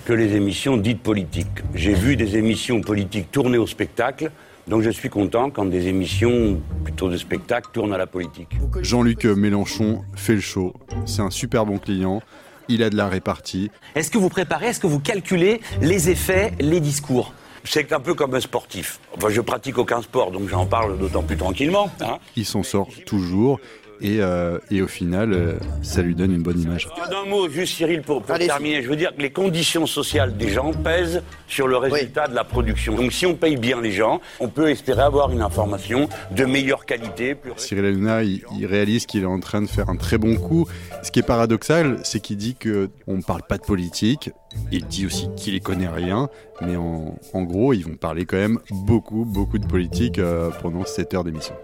que 0.06 0.14
les 0.14 0.36
émissions 0.36 0.78
dites 0.78 1.02
politiques. 1.02 1.48
J'ai 1.76 1.94
vu 1.94 2.16
des 2.16 2.38
émissions 2.38 2.82
politiques 2.82 3.32
tourner 3.32 3.58
au 3.58 3.68
spectacle, 3.68 4.32
donc 4.68 4.82
je 4.82 4.90
suis 4.90 5.10
content 5.10 5.50
quand 5.52 5.66
des 5.66 5.88
émissions 5.88 6.60
plutôt 6.84 7.10
de 7.10 7.18
spectacle 7.18 7.70
tournent 7.74 7.94
à 7.94 7.98
la 7.98 8.08
politique. 8.08 8.50
Jean-Luc 8.82 9.26
Mélenchon 9.26 10.02
fait 10.16 10.34
le 10.36 10.42
show. 10.42 10.74
C'est 11.06 11.22
un 11.22 11.30
super 11.30 11.66
bon 11.66 11.78
client. 11.78 12.22
Il 12.70 12.84
a 12.84 12.90
de 12.90 12.96
la 12.98 13.08
répartie. 13.08 13.70
Est-ce 13.96 14.12
que 14.12 14.18
vous 14.18 14.30
préparez, 14.30 14.68
est-ce 14.68 14.80
que 14.80 14.88
vous 14.88 15.00
calculez 15.00 15.62
les 15.82 16.10
effets, 16.10 16.54
les 16.60 16.80
discours? 16.80 17.34
C'est 17.64 17.94
un 17.94 18.00
peu 18.00 18.16
comme 18.16 18.34
un 18.34 18.40
sportif. 18.40 19.00
Enfin, 19.16 19.30
je 19.30 19.40
pratique 19.40 19.78
aucun 19.78 20.02
sport, 20.02 20.32
donc 20.32 20.50
j'en 20.50 20.66
parle 20.66 20.98
d'autant 20.98 21.22
plus 21.22 21.38
tranquillement. 21.38 21.92
hein. 22.02 22.18
Il 22.36 22.44
s'en 22.46 22.64
sort 22.64 22.88
toujours. 23.06 23.60
Et, 24.02 24.18
euh, 24.20 24.58
et 24.72 24.82
au 24.82 24.88
final, 24.88 25.34
euh, 25.34 25.54
ça 25.84 26.02
lui 26.02 26.16
donne 26.16 26.34
une 26.34 26.42
bonne 26.42 26.60
image. 26.60 26.90
Un 27.12 27.30
mot, 27.30 27.48
juste 27.50 27.76
Cyril, 27.76 28.02
pour, 28.02 28.24
terminer. 28.24 28.82
Je 28.82 28.90
veux 28.90 28.96
dire 28.96 29.16
que 29.16 29.22
les 29.22 29.30
conditions 29.32 29.86
sociales 29.86 30.36
des 30.36 30.50
gens 30.50 30.72
pèsent 30.72 31.22
sur 31.48 31.68
le 31.68 31.78
résultat 31.78 32.28
de 32.28 32.34
la 32.34 32.44
production. 32.44 32.96
Donc 32.96 33.14
si 33.14 33.26
on 33.26 33.36
paye 33.36 33.58
bien 33.58 33.80
les 33.80 33.92
gens, 33.92 34.20
on 34.40 34.48
peut 34.48 34.70
espérer 34.70 35.02
avoir 35.02 35.32
une 35.32 35.42
information 35.42 36.10
de 36.32 36.46
meilleure 36.46 36.86
qualité. 36.86 37.36
Plus... 37.36 37.52
Cyril 37.58 37.86
Hanouna, 37.86 38.24
il, 38.24 38.44
il 38.58 38.66
réalise 38.66 39.06
qu'il 39.06 39.24
est 39.24 39.28
en 39.28 39.40
train 39.40 39.62
de 39.62 39.68
faire 39.68 39.90
un 39.90 39.98
très 39.98 40.18
bon 40.18 40.36
coup. 40.36 40.68
Ce 41.04 41.12
qui 41.12 41.20
est 41.20 41.24
paradoxal, 41.24 42.00
c'est 42.04 42.20
qu'il 42.20 42.38
dit 42.38 42.56
que 42.56 42.90
on 43.08 43.18
ne 43.18 43.22
parle 43.22 43.44
pas 43.44 43.58
de 43.58 43.64
politique. 43.64 44.32
Il 44.72 44.86
dit 44.86 45.06
aussi 45.06 45.30
qu'il 45.36 45.54
y 45.54 45.62
connaît 45.62 45.88
rien, 45.88 46.30
mais 46.62 46.76
en, 46.76 47.16
en 47.34 47.44
gros, 47.44 47.74
ils 47.74 47.86
vont 47.86 47.96
parler 47.96 48.26
quand 48.26 48.38
même 48.38 48.60
beaucoup, 48.70 49.26
beaucoup 49.26 49.60
de 49.60 49.66
politique 49.66 50.20
euh, 50.20 50.50
pendant 50.62 50.86
cette 50.86 51.14
heure 51.14 51.24
d'émission. 51.24 51.56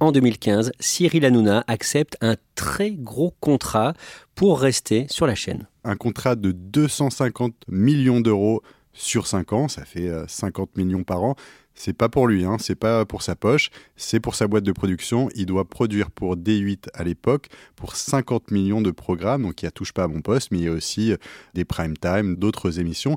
En 0.00 0.12
2015, 0.12 0.72
Cyril 0.78 1.24
Hanouna 1.24 1.64
accepte 1.66 2.16
un 2.20 2.36
très 2.54 2.92
gros 2.92 3.34
contrat 3.40 3.94
pour 4.34 4.60
rester 4.60 5.06
sur 5.08 5.26
la 5.26 5.34
chaîne. 5.34 5.66
Un 5.84 5.96
contrat 5.96 6.36
de 6.36 6.52
250 6.52 7.54
millions 7.68 8.20
d'euros 8.20 8.62
sur 8.92 9.26
5 9.26 9.52
ans, 9.52 9.68
ça 9.68 9.84
fait 9.84 10.08
euh, 10.08 10.24
50 10.28 10.76
millions 10.76 11.04
par 11.04 11.22
an. 11.22 11.34
C'est 11.74 11.92
pas 11.92 12.08
pour 12.08 12.26
lui, 12.26 12.44
hein, 12.44 12.56
c'est 12.58 12.74
pas 12.74 13.04
pour 13.04 13.22
sa 13.22 13.36
poche, 13.36 13.70
c'est 13.96 14.18
pour 14.18 14.34
sa 14.34 14.48
boîte 14.48 14.64
de 14.64 14.72
production. 14.72 15.28
Il 15.36 15.46
doit 15.46 15.64
produire 15.64 16.10
pour 16.10 16.36
D8 16.36 16.88
à 16.92 17.04
l'époque 17.04 17.48
pour 17.76 17.94
50 17.94 18.50
millions 18.50 18.82
de 18.82 18.90
programmes, 18.90 19.42
donc 19.42 19.62
il 19.62 19.66
y 19.66 19.68
a 19.68 19.70
touche 19.70 19.92
pas 19.92 20.04
à 20.04 20.08
mon 20.08 20.20
poste, 20.20 20.50
mais 20.50 20.58
il 20.58 20.64
y 20.64 20.68
a 20.68 20.72
aussi 20.72 21.12
euh, 21.12 21.16
des 21.54 21.64
prime 21.64 21.96
time, 21.96 22.36
d'autres 22.36 22.80
émissions. 22.80 23.16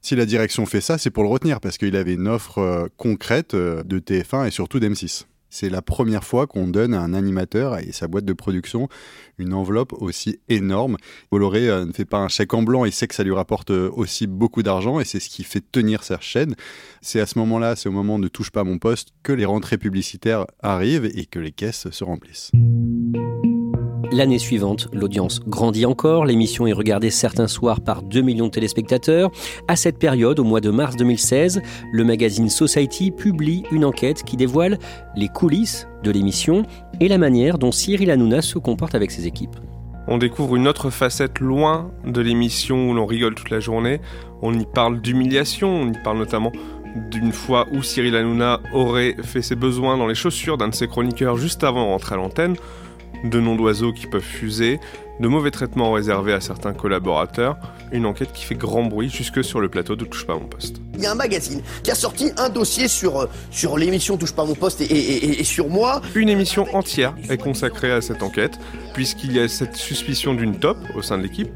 Si 0.00 0.14
la 0.14 0.26
direction 0.26 0.64
fait 0.64 0.80
ça, 0.80 0.96
c'est 0.96 1.10
pour 1.10 1.24
le 1.24 1.28
retenir 1.28 1.60
parce 1.60 1.76
qu'il 1.76 1.96
avait 1.96 2.14
une 2.14 2.28
offre 2.28 2.58
euh, 2.58 2.86
concrète 2.96 3.54
euh, 3.54 3.82
de 3.82 3.98
TF1 3.98 4.46
et 4.46 4.50
surtout 4.50 4.78
d'M6. 4.78 5.24
C'est 5.50 5.70
la 5.70 5.82
première 5.82 6.24
fois 6.24 6.46
qu'on 6.46 6.68
donne 6.68 6.94
à 6.94 7.00
un 7.00 7.14
animateur 7.14 7.78
et 7.78 7.92
sa 7.92 8.08
boîte 8.08 8.24
de 8.24 8.32
production 8.32 8.88
une 9.38 9.54
enveloppe 9.54 9.92
aussi 9.94 10.40
énorme. 10.48 10.96
Bolloré 11.30 11.68
euh, 11.68 11.86
ne 11.86 11.92
fait 11.92 12.04
pas 12.04 12.18
un 12.18 12.28
chèque 12.28 12.54
en 12.54 12.62
blanc, 12.62 12.84
il 12.84 12.92
sait 12.92 13.06
que 13.06 13.14
ça 13.14 13.22
lui 13.24 13.32
rapporte 13.32 13.70
euh, 13.70 13.90
aussi 13.94 14.26
beaucoup 14.26 14.62
d'argent 14.62 15.00
et 15.00 15.04
c'est 15.04 15.20
ce 15.20 15.28
qui 15.28 15.44
fait 15.44 15.62
tenir 15.72 16.02
sa 16.02 16.20
chaîne. 16.20 16.54
C'est 17.00 17.20
à 17.20 17.26
ce 17.26 17.38
moment-là, 17.38 17.76
c'est 17.76 17.88
au 17.88 17.92
moment 17.92 18.18
de 18.18 18.28
touche 18.28 18.50
pas 18.50 18.64
mon 18.64 18.78
poste 18.78 19.10
que 19.22 19.32
les 19.32 19.44
rentrées 19.44 19.78
publicitaires 19.78 20.46
arrivent 20.60 21.10
et 21.14 21.26
que 21.26 21.38
les 21.38 21.52
caisses 21.52 21.90
se 21.90 22.04
remplissent. 22.04 22.50
L'année 24.10 24.38
suivante, 24.38 24.88
l'audience 24.94 25.40
grandit 25.46 25.84
encore, 25.84 26.24
l'émission 26.24 26.66
est 26.66 26.72
regardée 26.72 27.10
certains 27.10 27.46
soirs 27.46 27.82
par 27.82 28.02
2 28.02 28.22
millions 28.22 28.46
de 28.46 28.50
téléspectateurs. 28.50 29.30
À 29.68 29.76
cette 29.76 29.98
période, 29.98 30.38
au 30.38 30.44
mois 30.44 30.62
de 30.62 30.70
mars 30.70 30.96
2016, 30.96 31.60
le 31.92 32.04
magazine 32.04 32.48
Society 32.48 33.10
publie 33.10 33.64
une 33.70 33.84
enquête 33.84 34.22
qui 34.22 34.38
dévoile 34.38 34.78
les 35.14 35.28
coulisses 35.28 35.86
de 36.04 36.10
l'émission 36.10 36.62
et 37.00 37.08
la 37.08 37.18
manière 37.18 37.58
dont 37.58 37.70
Cyril 37.70 38.10
Hanouna 38.10 38.40
se 38.40 38.58
comporte 38.58 38.94
avec 38.94 39.10
ses 39.10 39.26
équipes. 39.26 39.56
On 40.06 40.16
découvre 40.16 40.56
une 40.56 40.68
autre 40.68 40.88
facette 40.88 41.38
loin 41.38 41.90
de 42.06 42.22
l'émission 42.22 42.88
où 42.88 42.94
l'on 42.94 43.04
rigole 43.04 43.34
toute 43.34 43.50
la 43.50 43.60
journée. 43.60 44.00
On 44.40 44.58
y 44.58 44.64
parle 44.64 45.02
d'humiliation, 45.02 45.68
on 45.68 45.92
y 45.92 46.02
parle 46.02 46.16
notamment 46.16 46.50
d'une 47.10 47.32
fois 47.32 47.66
où 47.72 47.82
Cyril 47.82 48.16
Hanouna 48.16 48.60
aurait 48.72 49.16
fait 49.22 49.42
ses 49.42 49.54
besoins 49.54 49.98
dans 49.98 50.06
les 50.06 50.14
chaussures 50.14 50.56
d'un 50.56 50.68
de 50.68 50.74
ses 50.74 50.88
chroniqueurs 50.88 51.36
juste 51.36 51.62
avant 51.62 51.84
de 51.84 51.88
rentrer 51.90 52.14
à 52.14 52.18
l'antenne, 52.18 52.56
de 53.24 53.40
noms 53.40 53.56
d'oiseaux 53.56 53.92
qui 53.92 54.06
peuvent 54.06 54.22
fuser, 54.22 54.78
de 55.20 55.26
mauvais 55.28 55.50
traitements 55.50 55.92
réservés 55.92 56.32
à 56.32 56.40
certains 56.40 56.72
collaborateurs, 56.72 57.56
une 57.92 58.06
enquête 58.06 58.32
qui 58.32 58.44
fait 58.44 58.54
grand 58.54 58.84
bruit 58.84 59.08
jusque 59.10 59.42
sur 59.42 59.60
le 59.60 59.68
plateau 59.68 59.96
de 59.96 60.04
Touche 60.04 60.24
pas 60.26 60.34
à 60.34 60.36
mon 60.36 60.46
poste. 60.46 60.76
Il 60.94 61.00
y 61.02 61.06
a 61.06 61.10
un 61.12 61.16
magazine 61.16 61.60
qui 61.82 61.90
a 61.90 61.94
sorti 61.94 62.30
un 62.36 62.48
dossier 62.48 62.86
sur, 62.86 63.20
euh, 63.22 63.26
sur 63.50 63.76
l'émission 63.78 64.16
Touche 64.16 64.32
pas 64.32 64.42
à 64.42 64.46
mon 64.46 64.54
poste 64.54 64.80
et, 64.80 64.84
et- 64.84 65.24
et- 65.24 65.40
et 65.40 65.44
sur 65.44 65.68
moi. 65.68 66.00
Une 66.14 66.28
émission 66.28 66.66
entière 66.74 67.14
est 67.28 67.38
consacrée 67.38 67.90
à 67.90 68.00
cette 68.00 68.22
enquête, 68.22 68.58
puisqu'il 68.94 69.32
y 69.32 69.40
a 69.40 69.48
cette 69.48 69.74
suspicion 69.76 70.34
d'une 70.34 70.58
top 70.58 70.78
au 70.94 71.02
sein 71.02 71.18
de 71.18 71.22
l'équipe, 71.24 71.50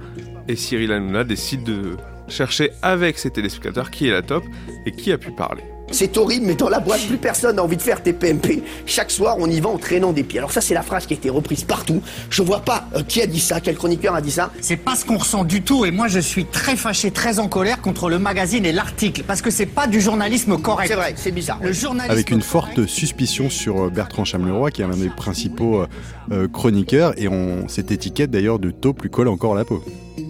et 0.49 0.57
Cyril 0.57 0.90
Hanouna 0.92 1.23
décide 1.23 1.62
de 1.62 1.97
chercher 2.28 2.71
avec 2.83 3.19
ses 3.19 3.31
téléspectateurs 3.31 3.90
qui 3.90 4.09
est 4.09 4.12
la 4.12 4.23
top 4.23 4.42
et 4.87 4.90
qui 4.92 5.12
a 5.12 5.19
pu 5.19 5.31
parler. 5.31 5.62
C'est 5.93 6.17
horrible, 6.17 6.47
mais 6.47 6.55
dans 6.55 6.69
la 6.69 6.81
boîte, 6.81 7.07
plus 7.07 7.19
personne 7.19 7.57
n'a 7.57 7.63
envie 7.63 7.77
de 7.77 7.83
faire 7.83 8.03
TPMP. 8.03 8.63
Chaque 8.87 9.11
soir, 9.11 9.37
on 9.39 9.49
y 9.49 9.61
va 9.61 9.69
en 9.69 9.79
traînant 9.79 10.13
des 10.13 10.25
pieds. 10.25 10.39
Alors 10.39 10.53
ça, 10.53 10.61
c'est 10.61 10.75
la 10.75 10.83
phrase 10.83 11.07
qui 11.07 11.15
a 11.15 11.17
été 11.17 11.31
reprise 11.31 11.65
partout. 11.65 12.03
Je 12.31 12.43
vois 12.43 12.61
pas 12.61 12.87
euh, 12.97 13.03
qui 13.03 13.21
a 13.21 13.27
dit 13.27 13.41
ça, 13.41 13.61
quel 13.61 13.77
chroniqueur 13.77 14.15
a 14.15 14.21
dit 14.21 14.31
ça. 14.31 14.51
C'est 14.61 14.77
pas 14.77 14.97
ce 14.97 15.05
qu'on 15.05 15.19
ressent 15.19 15.45
du 15.45 15.63
tout 15.63 15.85
et 15.85 15.91
moi 15.91 16.09
je 16.09 16.19
suis 16.19 16.47
très 16.47 16.77
fâché, 16.77 17.11
très 17.11 17.39
en 17.39 17.49
colère 17.49 17.81
contre 17.81 18.09
le 18.09 18.19
magazine 18.19 18.65
et 18.65 18.73
l'article 18.73 19.23
parce 19.27 19.43
que 19.43 19.51
c'est 19.51 19.67
pas 19.67 19.87
du 19.87 20.01
journalisme 20.01 20.59
correct. 20.59 20.89
C'est 20.89 20.97
vrai, 20.97 21.15
c'est 21.17 21.31
bizarre. 21.31 21.59
Le 21.63 21.73
journalisme 21.73 22.13
Avec 22.13 22.31
une 22.31 22.43
forte 22.43 22.87
suspicion 22.87 23.51
sur 23.51 23.85
euh, 23.85 23.91
Bertrand 23.91 24.25
Chameroy, 24.25 24.71
qui 24.71 24.83
est 24.83 24.87
l'un 24.87 24.97
des 24.97 25.11
principaux 25.11 25.85
euh, 26.31 26.49
chroniqueurs, 26.49 27.13
et 27.17 27.29
on, 27.29 27.69
cette 27.69 27.91
étiquette 27.91 28.31
d'ailleurs 28.31 28.59
de 28.59 28.71
taupe 28.71 29.03
lui 29.03 29.11
colle 29.11 29.29
encore 29.29 29.53
à 29.53 29.57
la 29.57 29.65
peau. 29.65 29.83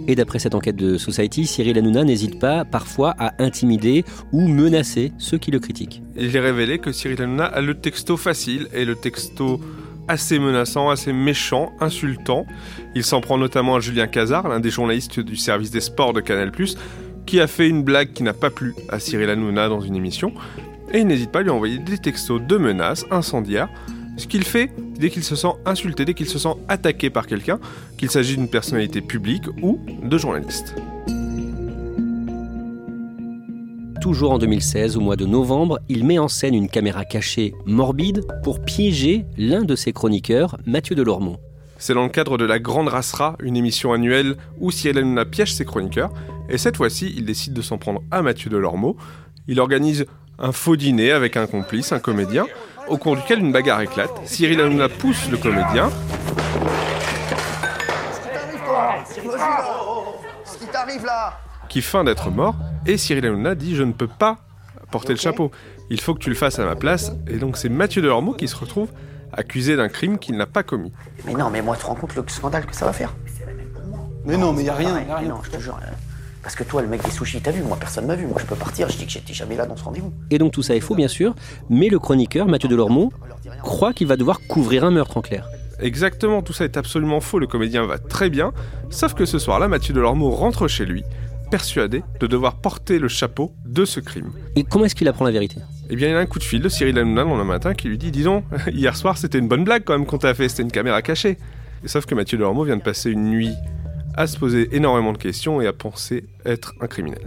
Et 0.09 0.15
d'après 0.15 0.39
cette 0.39 0.55
enquête 0.55 0.77
de 0.77 0.99
Society, 0.99 1.47
Cyril 1.47 1.79
Hanouna 1.79 2.05
n'hésite 2.05 2.39
pas 2.39 2.65
parfois 2.65 3.15
à 3.19 3.43
intimider 3.43 4.05
ou 4.33 4.49
menacer 4.49 5.13
ceux 5.19 5.39
qui 5.39 5.51
le 5.51 5.59
critiquent. 5.59 6.03
Il 6.17 6.35
est 6.35 6.41
révélé 6.41 6.79
que 6.79 6.93
Cyril 6.93 7.21
Hanouna 7.23 7.45
a 7.45 7.61
le 7.61 7.75
texto 7.75 8.17
facile 8.17 8.69
et 8.73 8.85
le 8.85 8.95
texto 8.95 9.61
assez 10.09 10.39
menaçant, 10.39 10.91
assez 10.91 11.13
méchant, 11.13 11.73
insultant. 11.81 12.47
Il 12.95 13.05
s'en 13.05 13.21
prend 13.21 13.39
notamment 13.39 13.77
à 13.77 13.81
Julien 13.81 14.07
Cazard, 14.07 14.49
l'un 14.49 14.61
des 14.61 14.71
journalistes 14.71 15.21
du 15.21 15.37
service 15.37 15.71
des 15.71 15.81
sports 15.81 16.13
de 16.13 16.21
Canal+, 16.21 16.51
qui 17.27 17.41
a 17.41 17.47
fait 17.47 17.69
une 17.69 17.83
blague 17.83 18.13
qui 18.13 18.23
n'a 18.23 18.33
pas 18.33 18.51
plu 18.51 18.75
à 18.89 18.99
Cyril 18.99 19.31
Hanouna 19.31 19.69
dans 19.69 19.81
une 19.81 19.95
émission, 19.95 20.33
et 20.93 20.99
il 20.99 21.07
n'hésite 21.07 21.31
pas 21.31 21.39
à 21.39 21.43
lui 21.43 21.51
envoyer 21.51 21.79
des 21.79 21.99
textos 21.99 22.43
de 22.43 22.57
menaces 22.57 23.07
incendiaires, 23.11 23.69
ce 24.17 24.27
qu'il 24.27 24.45
fait 24.45 24.71
dès 25.03 25.11
qu'il 25.11 25.25
se 25.25 25.35
sent 25.35 25.55
insulté, 25.67 26.05
dès 26.05 26.15
qu'il 26.15 26.29
se 26.29 26.39
sent 26.39 26.55
attaqué 26.69 27.11
par 27.11 27.27
quelqu'un, 27.27 27.59
qu'il 27.99 28.09
s'agit 28.09 28.37
d'une 28.37 28.49
personnalité 28.49 29.01
publique 29.01 29.49
ou 29.61 29.81
de 30.01 30.17
journaliste. 30.17 30.77
Toujours 34.01 34.31
en 34.31 34.39
2016, 34.39 34.97
au 34.97 35.01
mois 35.01 35.17
de 35.17 35.27
novembre, 35.27 35.81
il 35.89 36.05
met 36.05 36.21
en 36.21 36.29
scène 36.29 36.55
une 36.55 36.69
caméra 36.69 37.05
cachée 37.05 37.53
morbide 37.67 38.25
pour 38.45 38.63
piéger 38.63 39.25
l'un 39.37 39.65
de 39.65 39.75
ses 39.75 39.93
chroniqueurs, 39.93 40.57
Mathieu 40.67 40.95
Delormeau. 40.95 41.37
C'est 41.79 41.95
dans 41.95 42.05
le 42.05 42.09
cadre 42.09 42.39
de 42.39 42.45
la 42.45 42.61
Grande 42.61 42.87
Rassera, 42.87 43.37
une 43.43 43.57
émission 43.57 43.93
annuelle 43.93 44.37
où 44.61 44.71
Cyril 44.71 44.99
Hanouna 44.99 45.25
piège 45.25 45.53
ses 45.53 45.65
chroniqueurs, 45.65 46.13
et 46.49 46.59
cette 46.59 46.77
fois-ci, 46.77 47.13
il 47.17 47.25
décide 47.25 47.55
de 47.55 47.63
s'en 47.63 47.77
prendre 47.77 48.03
à 48.13 48.23
Mathieu 48.23 48.51
Delormeau. 48.51 48.97
Il 49.49 49.59
organise 49.59 50.07
un 50.39 50.53
faux 50.53 50.77
dîner 50.77 51.11
avec 51.11 51.37
un 51.37 51.47
complice, 51.49 51.91
un 51.91 51.99
comédien, 51.99 52.47
au 52.89 52.99
cours 52.99 53.17
duquel 53.17 53.41
une 53.41 53.53
bagarre 53.53 53.81
éclate. 53.81 54.11
Cyril 54.25 54.61
Hanouna 54.61 54.89
pousse 54.89 55.29
le 55.31 55.37
comédien, 55.37 55.91
Ce 60.45 60.59
qui 60.59 60.67
t'arrive 60.67 61.05
là 61.05 61.39
qui 61.69 61.81
feint 61.81 62.05
d'être 62.05 62.31
mort, 62.31 62.55
et 62.85 62.99
Cyril 62.99 63.25
Hanouna 63.25 63.55
dit 63.55 63.75
Je 63.75 63.83
ne 63.83 63.93
peux 63.93 64.07
pas 64.09 64.39
porter 64.91 65.15
le 65.15 65.19
chapeau, 65.19 65.51
il 65.89 66.01
faut 66.01 66.13
que 66.13 66.19
tu 66.19 66.29
le 66.29 66.35
fasses 66.37 66.59
à 66.59 66.65
ma 66.67 66.77
place, 66.77 67.13
et 67.27 67.39
donc 67.39 67.57
c'est 67.57 67.71
Mathieu 67.71 68.03
Delormeau 68.03 68.35
qui 68.35 68.47
se 68.47 68.57
retrouve 68.57 68.91
accusé 69.33 69.75
d'un 69.77 69.89
crime 69.89 70.19
qu'il 70.19 70.37
n'a 70.37 70.45
pas 70.47 70.63
commis. 70.63 70.93
Mais 71.25 71.33
non, 71.33 71.49
mais 71.49 71.63
moi, 71.63 71.75
tu 71.77 71.83
te 71.83 71.87
rends 71.87 71.95
compte 71.95 72.15
le 72.15 72.23
scandale 72.27 72.67
que 72.67 72.77
ça 72.77 72.85
va 72.85 72.93
faire 72.93 73.15
Mais 74.27 74.37
non, 74.37 74.53
mais 74.53 74.63
il 74.63 74.67
y 74.67 74.69
a 74.69 74.75
rien. 74.75 74.95
a 74.97 75.01
Mais 75.01 75.15
rien. 75.15 75.29
non, 75.31 75.39
je 75.43 75.51
te 75.51 75.59
jure. 75.59 75.79
Parce 76.43 76.57
que 76.57 76.65
toi, 76.65 76.83
le 76.83 76.89
mec 76.89 77.05
des 77.05 77.11
sushis, 77.11 77.41
t'as 77.41 77.53
vu, 77.53 77.63
moi 77.63 77.77
personne 77.79 78.07
m'a 78.07 78.17
vu, 78.17 78.27
moi 78.27 78.37
je 78.41 78.47
peux 78.47 78.57
partir, 78.57 78.89
je 78.89 78.97
dis 78.97 79.07
que 79.07 79.13
j'étais 79.13 79.33
jamais 79.33 79.55
là 79.57 79.65
dans 79.65 79.77
ce 79.77 79.85
rendez-vous. 79.85 80.13
Et 80.31 80.39
donc 80.39 80.53
tout 80.53 80.63
ça 80.63 80.75
est 80.75 80.81
faux, 80.81 80.97
bien 80.97 81.09
sûr, 81.09 81.35
mais 81.71 81.89
le 81.89 81.99
chroniqueur, 82.01 82.49
Mathieu 82.49 82.69
Delormeau, 82.69 83.13
croit 83.63 83.93
qu'il 83.93 84.09
va 84.09 84.17
devoir 84.17 84.41
couvrir 84.49 84.85
un 84.85 84.91
meurtre 84.91 85.17
en 85.17 85.23
clair. 85.23 85.49
Exactement, 85.79 86.43
tout 86.43 86.53
ça 86.53 86.65
est 86.65 86.77
absolument 86.77 87.21
faux, 87.21 87.39
le 87.39 87.47
comédien 87.47 87.87
va 87.87 87.99
très 87.99 88.29
bien, 88.29 88.53
sauf 88.91 89.15
que 89.15 89.25
ce 89.25 89.39
soir-là, 89.39 89.69
Mathieu 89.69 89.95
Delormeau 89.95 90.31
rentre 90.31 90.67
chez 90.67 90.85
lui, 90.85 91.05
persuadé 91.51 92.03
de 92.19 92.27
devoir 92.27 92.57
porter 92.57 92.99
le 92.99 93.09
chapeau 93.09 93.53
de 93.65 93.85
ce 93.85 94.01
crime. 94.01 94.33
Et 94.57 94.65
comment 94.65 94.85
est-ce 94.85 94.95
qu'il 94.97 95.09
apprend 95.09 95.25
la 95.25 95.33
vérité? 95.33 95.61
Eh 95.91 95.97
bien, 95.97 96.09
il 96.09 96.15
a 96.15 96.19
un 96.19 96.27
coup 96.27 96.39
de 96.39 96.45
fil 96.45 96.61
de 96.61 96.69
Cyril 96.69 96.99
Hanouna 96.99 97.25
le 97.25 97.45
matin 97.45 97.75
qui 97.75 97.89
lui 97.89 97.99
dit 97.99 98.11
Dis 98.11 98.25
donc, 98.25 98.45
hier 98.73 98.97
soir 98.97 99.19
c'était 99.19 99.39
une 99.39 99.49
bonne 99.49 99.65
blague 99.65 99.85
quand 99.85 99.93
même 99.93 100.07
qu'on 100.07 100.19
t'a 100.19 100.35
fait, 100.35 100.49
c'était 100.49 100.63
une 100.63 100.73
caméra 100.73 101.03
cachée. 101.03 101.37
sauf 101.85 102.07
que 102.07 102.15
Mathieu 102.15 102.39
Delormeau 102.39 102.65
vient 102.65 102.77
de 102.77 102.83
passer 102.83 103.11
une 103.11 103.25
nuit 103.25 103.55
à 104.15 104.27
se 104.27 104.39
poser 104.39 104.69
énormément 104.75 105.13
de 105.13 105.19
questions 105.19 105.61
et 105.61 105.67
à 105.67 105.73
penser 105.73 106.25
être 106.45 106.75
un 106.81 106.87
criminel. 106.87 107.25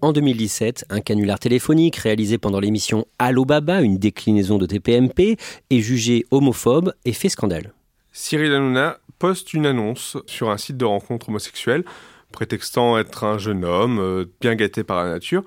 En 0.00 0.12
2017, 0.12 0.86
un 0.90 1.00
canular 1.00 1.38
téléphonique 1.38 1.96
réalisé 1.96 2.36
pendant 2.36 2.58
l'émission 2.58 3.06
Allo 3.18 3.44
Baba, 3.44 3.82
une 3.82 3.98
déclinaison 3.98 4.58
de 4.58 4.66
TPMP, 4.66 5.36
est 5.70 5.80
jugé 5.80 6.26
homophobe 6.32 6.92
et 7.04 7.12
fait 7.12 7.28
scandale. 7.28 7.72
Cyril 8.10 8.52
Hanouna 8.52 8.98
poste 9.18 9.54
une 9.54 9.66
annonce 9.66 10.16
sur 10.26 10.50
un 10.50 10.58
site 10.58 10.76
de 10.76 10.84
rencontre 10.84 11.28
homosexuelle, 11.28 11.84
prétextant 12.32 12.98
être 12.98 13.22
un 13.22 13.38
jeune 13.38 13.64
homme 13.64 14.00
euh, 14.00 14.24
bien 14.40 14.56
gâté 14.56 14.82
par 14.82 15.04
la 15.04 15.10
nature, 15.10 15.44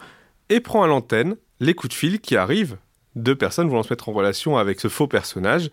et 0.49 0.61
prend 0.61 0.83
à 0.83 0.87
l'antenne 0.87 1.35
les 1.59 1.73
coups 1.73 1.93
de 1.93 1.97
fil 1.97 2.21
qui 2.21 2.37
arrivent 2.37 2.77
de 3.15 3.33
personnes 3.33 3.67
voulant 3.67 3.83
se 3.83 3.91
mettre 3.91 4.09
en 4.09 4.13
relation 4.13 4.57
avec 4.57 4.79
ce 4.79 4.87
faux 4.87 5.07
personnage. 5.07 5.69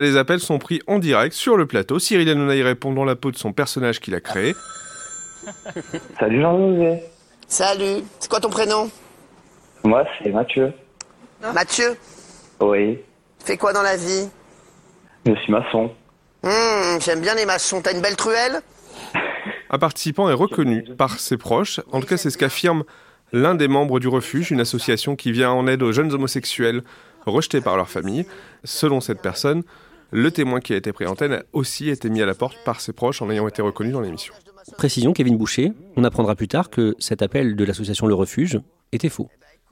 Les 0.00 0.16
appels 0.16 0.40
sont 0.40 0.58
pris 0.58 0.80
en 0.86 0.98
direct 0.98 1.34
sur 1.34 1.56
le 1.56 1.66
plateau. 1.66 1.98
Cyril 1.98 2.28
Hanouna 2.28 2.56
y 2.56 2.62
répond 2.62 2.92
dans 2.92 3.04
la 3.04 3.14
peau 3.16 3.30
de 3.30 3.36
son 3.36 3.52
personnage 3.52 4.00
qu'il 4.00 4.14
a 4.14 4.20
créé. 4.20 4.54
Salut 6.18 6.40
Jean-José. 6.40 7.02
Salut, 7.46 8.02
c'est 8.18 8.28
quoi 8.30 8.40
ton 8.40 8.50
prénom? 8.50 8.90
Moi, 9.84 10.04
c'est 10.22 10.30
Mathieu. 10.30 10.72
Mathieu? 11.54 11.96
Oui, 12.60 12.98
Fais 13.44 13.58
quoi 13.58 13.72
dans 13.74 13.82
la 13.82 13.96
vie? 13.96 14.28
Je 15.26 15.34
suis 15.34 15.52
maçon. 15.52 15.92
Hum, 16.42 16.98
J'aime 17.04 17.20
bien 17.20 17.34
les 17.34 17.44
maçons, 17.46 17.82
t'as 17.82 17.92
une 17.92 18.00
belle 18.00 18.16
truelle? 18.16 18.60
Un 19.70 19.78
participant 19.78 20.30
est 20.30 20.34
reconnu 20.34 20.84
par 20.96 21.18
ses 21.20 21.36
proches. 21.36 21.80
En 21.92 22.00
tout 22.00 22.06
cas, 22.06 22.16
c'est 22.16 22.30
ce 22.30 22.38
qu'affirme 22.38 22.84
l'un 23.32 23.54
des 23.54 23.68
membres 23.68 24.00
du 24.00 24.08
refuge, 24.08 24.50
une 24.50 24.60
association 24.60 25.14
qui 25.16 25.30
vient 25.32 25.50
en 25.50 25.66
aide 25.66 25.82
aux 25.82 25.92
jeunes 25.92 26.12
homosexuels 26.14 26.82
rejetés 27.26 27.60
par 27.60 27.76
leur 27.76 27.88
famille. 27.88 28.26
Selon 28.64 29.00
cette 29.00 29.20
personne, 29.20 29.62
le 30.10 30.30
témoin 30.30 30.60
qui 30.60 30.72
a 30.72 30.76
été 30.76 30.92
pris 30.92 31.06
en 31.06 31.12
antenne 31.12 31.32
a 31.32 31.42
aussi 31.52 31.90
été 31.90 32.08
mis 32.10 32.22
à 32.22 32.26
la 32.26 32.34
porte 32.34 32.56
par 32.64 32.80
ses 32.80 32.92
proches 32.92 33.22
en 33.22 33.30
ayant 33.30 33.48
été 33.48 33.62
reconnu 33.62 33.92
dans 33.92 34.00
l'émission. 34.00 34.34
Précision, 34.78 35.12
Kevin 35.12 35.36
Boucher, 35.36 35.72
on 35.96 36.04
apprendra 36.04 36.34
plus 36.34 36.48
tard 36.48 36.70
que 36.70 36.94
cet 36.98 37.22
appel 37.22 37.56
de 37.56 37.64
l'association 37.64 38.06
Le 38.06 38.14
Refuge 38.14 38.60
était 38.92 39.08
faux. 39.08 39.28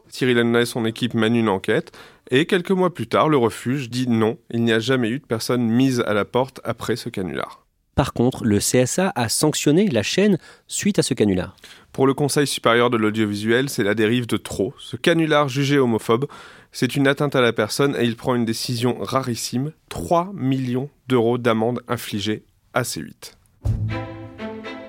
Cyril 0.08 0.38
Hanouna 0.38 0.60
et 0.60 0.66
son 0.66 0.84
équipe 0.84 1.14
mènent 1.14 1.36
une 1.36 1.48
enquête 1.48 1.92
et 2.30 2.44
quelques 2.44 2.70
mois 2.70 2.92
plus 2.92 3.06
tard, 3.06 3.30
le 3.30 3.38
refuge 3.38 3.88
dit 3.88 4.06
non, 4.06 4.36
il 4.50 4.62
n'y 4.62 4.72
a 4.72 4.78
jamais 4.78 5.08
eu 5.08 5.18
de 5.20 5.26
personne 5.26 5.62
mise 5.62 6.00
à 6.00 6.12
la 6.12 6.26
porte 6.26 6.60
après 6.64 6.96
ce 6.96 7.08
canular. 7.08 7.64
Par 7.94 8.12
contre, 8.12 8.44
le 8.44 8.58
CSA 8.58 9.12
a 9.14 9.28
sanctionné 9.28 9.88
la 9.88 10.02
chaîne 10.02 10.38
suite 10.66 10.98
à 10.98 11.02
ce 11.02 11.14
canular. 11.14 11.56
Pour 11.92 12.06
le 12.06 12.14
Conseil 12.14 12.46
supérieur 12.46 12.88
de 12.90 12.96
l'audiovisuel, 12.96 13.68
c'est 13.68 13.84
la 13.84 13.94
dérive 13.94 14.26
de 14.26 14.38
trop. 14.38 14.72
Ce 14.78 14.96
canular 14.96 15.48
jugé 15.48 15.78
homophobe, 15.78 16.26
c'est 16.72 16.96
une 16.96 17.06
atteinte 17.06 17.36
à 17.36 17.42
la 17.42 17.52
personne 17.52 17.94
et 17.98 18.04
il 18.04 18.16
prend 18.16 18.34
une 18.34 18.46
décision 18.46 18.96
rarissime 18.98 19.72
3 19.90 20.32
millions 20.34 20.88
d'euros 21.06 21.38
d'amende 21.38 21.82
infligée 21.86 22.44
à 22.72 22.82
C8. 22.82 23.34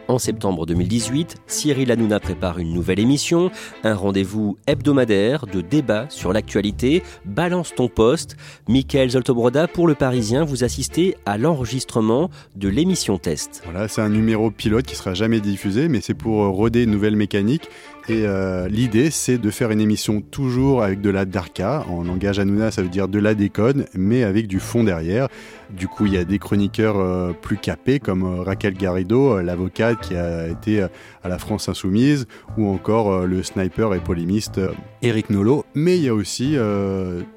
En 0.10 0.20
septembre 0.20 0.66
2018, 0.66 1.38
Cyril 1.48 1.90
Hanouna 1.90 2.20
prépare 2.20 2.60
une 2.60 2.74
nouvelle 2.74 3.00
émission, 3.00 3.50
un 3.84 3.96
rendez-vous 3.96 4.58
hebdomadaire 4.68 5.48
de 5.48 5.62
débat 5.62 6.08
sur 6.10 6.34
l'actualité. 6.34 7.02
Balance 7.26 7.74
ton 7.74 7.88
poste. 7.88 8.36
Michael 8.68 9.12
Zoltobroda, 9.12 9.68
pour 9.68 9.88
Le 9.88 9.96
Parisien, 9.96 10.44
vous 10.44 10.66
assistez 10.66 11.16
à 11.26 11.38
l'enregistrement 11.38 12.30
de 12.56 12.68
l'émission 12.68 13.18
test. 13.18 13.62
Voilà, 13.64 13.88
c'est 13.88 14.02
un 14.02 14.10
numéro 14.10 14.52
pilote 14.52 14.86
qui 14.86 14.96
sera 14.96 15.14
jamais 15.14 15.40
diffusé, 15.40 15.88
mais 15.88 16.02
c'est 16.02 16.14
pour 16.14 16.46
roder 16.48 16.84
une 16.84 16.92
nouvelle 16.92 17.16
mécanique. 17.16 17.70
Et 18.10 18.26
euh, 18.26 18.68
l'idée, 18.68 19.12
c'est 19.12 19.38
de 19.38 19.50
faire 19.50 19.72
une 19.72 19.80
émission 19.80 20.20
toujours 20.20 20.84
avec 20.84 21.00
de 21.00 21.10
la 21.10 21.24
darka. 21.24 21.86
En 21.88 22.04
langage 22.04 22.38
Hanouna, 22.38 22.70
ça 22.70 22.82
veut 22.82 22.90
dire 22.90 23.08
de 23.08 23.18
la 23.18 23.34
déconne, 23.34 23.86
mais 23.94 24.24
avec 24.24 24.48
du 24.48 24.60
fond 24.60 24.84
derrière. 24.84 25.30
Du 25.70 25.88
coup, 25.88 26.06
il 26.06 26.14
y 26.14 26.18
a 26.18 26.26
des 26.26 26.38
chroniqueurs 26.38 27.00
euh, 27.00 27.32
plus 27.32 27.56
capés, 27.56 28.02
comme 28.02 28.24
euh, 28.24 28.44
Raquel 28.44 28.74
Garrido, 28.74 29.42
l'avocate 29.42 30.02
qui 30.02 30.18
a 30.18 30.50
été 30.50 30.82
à 30.82 31.30
la 31.30 31.40
France 31.40 31.70
Insoumise, 31.70 32.28
ou 32.58 32.68
encore 32.68 33.26
le 33.26 33.42
sniper 33.42 33.94
et 33.94 34.00
polémiste 34.02 34.60
Eric 35.02 35.30
Nolot. 35.30 35.64
Mais 35.74 35.98
il 35.98 36.04
y 36.04 36.10
a 36.10 36.14
aussi 36.14 36.58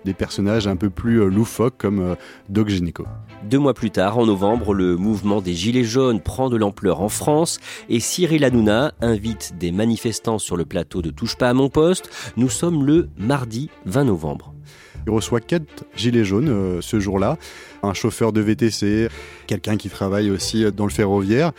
des 0.05 0.15
personnages 0.15 0.67
un 0.67 0.77
peu 0.77 0.91
plus 0.91 1.31
loufoques, 1.31 1.77
comme 1.79 2.17
Doc 2.49 2.69
Gynéco. 2.69 3.07
Deux 3.45 3.59
mois 3.61 3.75
plus 3.75 3.93
tard, 3.93 4.19
en 4.19 4.27
novembre, 4.27 4.75
le 4.75 4.97
mouvement 4.97 5.41
des 5.41 5.55
Gilets 5.55 5.85
jaunes 5.85 6.21
prend 6.21 6.51
de 6.51 6.57
l'ampleur 6.57 7.01
en 7.01 7.09
France 7.09 7.61
et 7.89 8.01
Cyril 8.01 8.45
Hanouna 8.45 8.93
invite 9.01 9.55
des 9.59 9.71
manifestants 9.71 10.39
sur 10.39 10.56
le 10.57 10.65
plateau 10.65 11.03
de 11.03 11.11
Touche 11.11 11.37
pas 11.37 11.49
à 11.49 11.55
mon 11.55 11.69
poste. 11.69 12.11
Nous 12.37 12.49
sommes 12.49 12.85
le 12.85 13.09
mardi 13.17 13.71
20 13.87 14.05
novembre. 14.05 14.55
Il 15.07 15.13
reçoit 15.13 15.41
quatre 15.41 15.85
gilets 15.95 16.25
jaunes 16.25 16.49
euh, 16.49 16.81
ce 16.81 16.99
jour-là, 16.99 17.39
un 17.85 17.95
chauffeur 17.95 18.33
de 18.33 18.41
VTC, 18.41 19.09
quelqu'un 19.47 19.77
qui 19.77 19.89
travaille 19.89 20.31
aussi 20.31 20.65
euh, 20.65 20.73
dans 20.73 20.85
le 20.85 20.91
ferroviaire. 20.91 21.53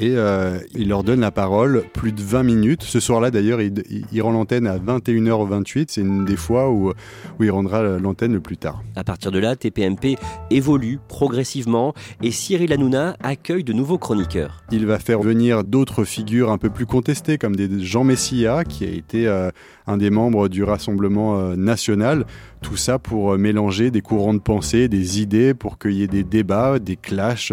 Et 0.00 0.12
euh, 0.16 0.60
il 0.76 0.88
leur 0.88 1.02
donne 1.02 1.20
la 1.20 1.32
parole 1.32 1.82
plus 1.92 2.12
de 2.12 2.22
20 2.22 2.44
minutes. 2.44 2.82
Ce 2.84 3.00
soir-là, 3.00 3.32
d'ailleurs, 3.32 3.60
il, 3.60 4.22
rend 4.22 4.30
l'antenne 4.30 4.68
à 4.68 4.78
21h28. 4.78 5.86
C'est 5.88 6.02
une 6.02 6.24
des 6.24 6.36
fois 6.36 6.70
où, 6.70 6.90
où 6.90 7.44
il 7.44 7.50
rendra 7.50 7.82
l'antenne 7.82 8.32
le 8.32 8.40
plus 8.40 8.56
tard. 8.56 8.82
À 8.94 9.02
partir 9.02 9.32
de 9.32 9.40
là, 9.40 9.56
TPMP 9.56 10.16
évolue 10.50 11.00
progressivement 11.08 11.94
et 12.22 12.30
Cyril 12.30 12.72
Hanouna 12.72 13.16
accueille 13.20 13.64
de 13.64 13.72
nouveaux 13.72 13.98
chroniqueurs. 13.98 14.62
Il 14.70 14.86
va 14.86 15.00
faire 15.00 15.20
venir 15.20 15.64
d'autres 15.64 16.04
figures 16.04 16.52
un 16.52 16.58
peu 16.58 16.70
plus 16.70 16.86
contestées, 16.86 17.36
comme 17.36 17.56
des 17.56 17.80
Jean 17.80 18.04
Messia, 18.04 18.62
qui 18.62 18.84
a 18.84 18.90
été 18.90 19.26
euh, 19.26 19.50
un 19.88 19.96
des 19.96 20.10
membres 20.10 20.48
du 20.48 20.62
Rassemblement 20.62 21.38
euh, 21.38 21.56
national. 21.56 22.24
Tout 22.62 22.76
ça 22.76 23.00
pour 23.00 23.36
mélanger 23.36 23.90
des 23.90 24.00
courants 24.00 24.34
de 24.34 24.38
pensée, 24.38 24.88
des 24.88 25.20
idées, 25.20 25.54
pour 25.54 25.76
qu'il 25.78 25.92
y 25.92 26.02
ait 26.04 26.08
des 26.08 26.24
débats, 26.24 26.78
des 26.78 26.96
clashs 26.96 27.52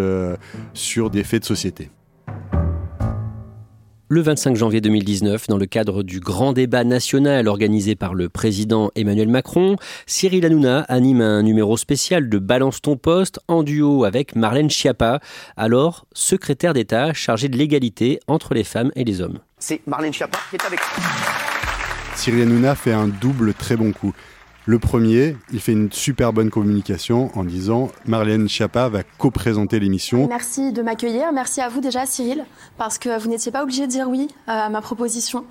sur 0.73 1.09
des 1.09 1.23
faits 1.23 1.41
de 1.41 1.47
société. 1.47 1.89
Le 4.07 4.21
25 4.21 4.55
janvier 4.55 4.81
2019, 4.81 5.47
dans 5.47 5.57
le 5.57 5.65
cadre 5.65 6.03
du 6.03 6.19
grand 6.19 6.53
débat 6.53 6.83
national 6.83 7.47
organisé 7.47 7.95
par 7.95 8.13
le 8.13 8.29
président 8.29 8.91
Emmanuel 8.95 9.27
Macron, 9.27 9.77
Cyril 10.05 10.45
Hanouna 10.45 10.81
anime 10.81 11.21
un 11.21 11.41
numéro 11.41 11.75
spécial 11.75 12.29
de 12.29 12.37
Balance 12.37 12.83
ton 12.83 12.97
poste 12.97 13.39
en 13.47 13.63
duo 13.63 14.03
avec 14.05 14.35
Marlène 14.35 14.69
Schiappa, 14.69 15.21
alors 15.57 16.05
secrétaire 16.13 16.73
d'État 16.73 17.13
chargée 17.13 17.49
de 17.49 17.57
l'égalité 17.57 18.19
entre 18.27 18.53
les 18.53 18.63
femmes 18.63 18.91
et 18.95 19.05
les 19.05 19.21
hommes. 19.21 19.39
C'est 19.57 19.81
Marlène 19.87 20.13
Schiappa 20.13 20.37
qui 20.51 20.57
est 20.57 20.65
avec 20.65 20.79
nous. 20.79 21.03
Cyril 22.15 22.43
Hanouna 22.43 22.75
fait 22.75 22.93
un 22.93 23.07
double 23.07 23.55
très 23.55 23.75
bon 23.75 23.91
coup. 23.91 24.13
Le 24.67 24.79
premier, 24.79 25.37
il 25.53 25.59
fait 25.59 25.73
une 25.73 25.91
super 25.91 26.33
bonne 26.33 26.49
communication 26.49 27.29
en 27.37 27.43
disant 27.43 27.89
Marlène 28.07 28.49
Schiappa 28.49 28.89
va 28.89 29.03
co-présenter 29.19 29.79
l'émission. 29.79 30.27
Merci 30.27 30.73
de 30.73 30.81
m'accueillir. 30.81 31.31
Merci 31.31 31.61
à 31.61 31.69
vous 31.69 31.81
déjà, 31.81 32.07
Cyril, 32.07 32.45
parce 32.79 32.97
que 32.97 33.19
vous 33.19 33.29
n'étiez 33.29 33.51
pas 33.51 33.61
obligé 33.61 33.85
de 33.85 33.91
dire 33.91 34.09
oui 34.09 34.27
euh, 34.49 34.51
à 34.51 34.69
ma 34.69 34.81
proposition. 34.81 35.45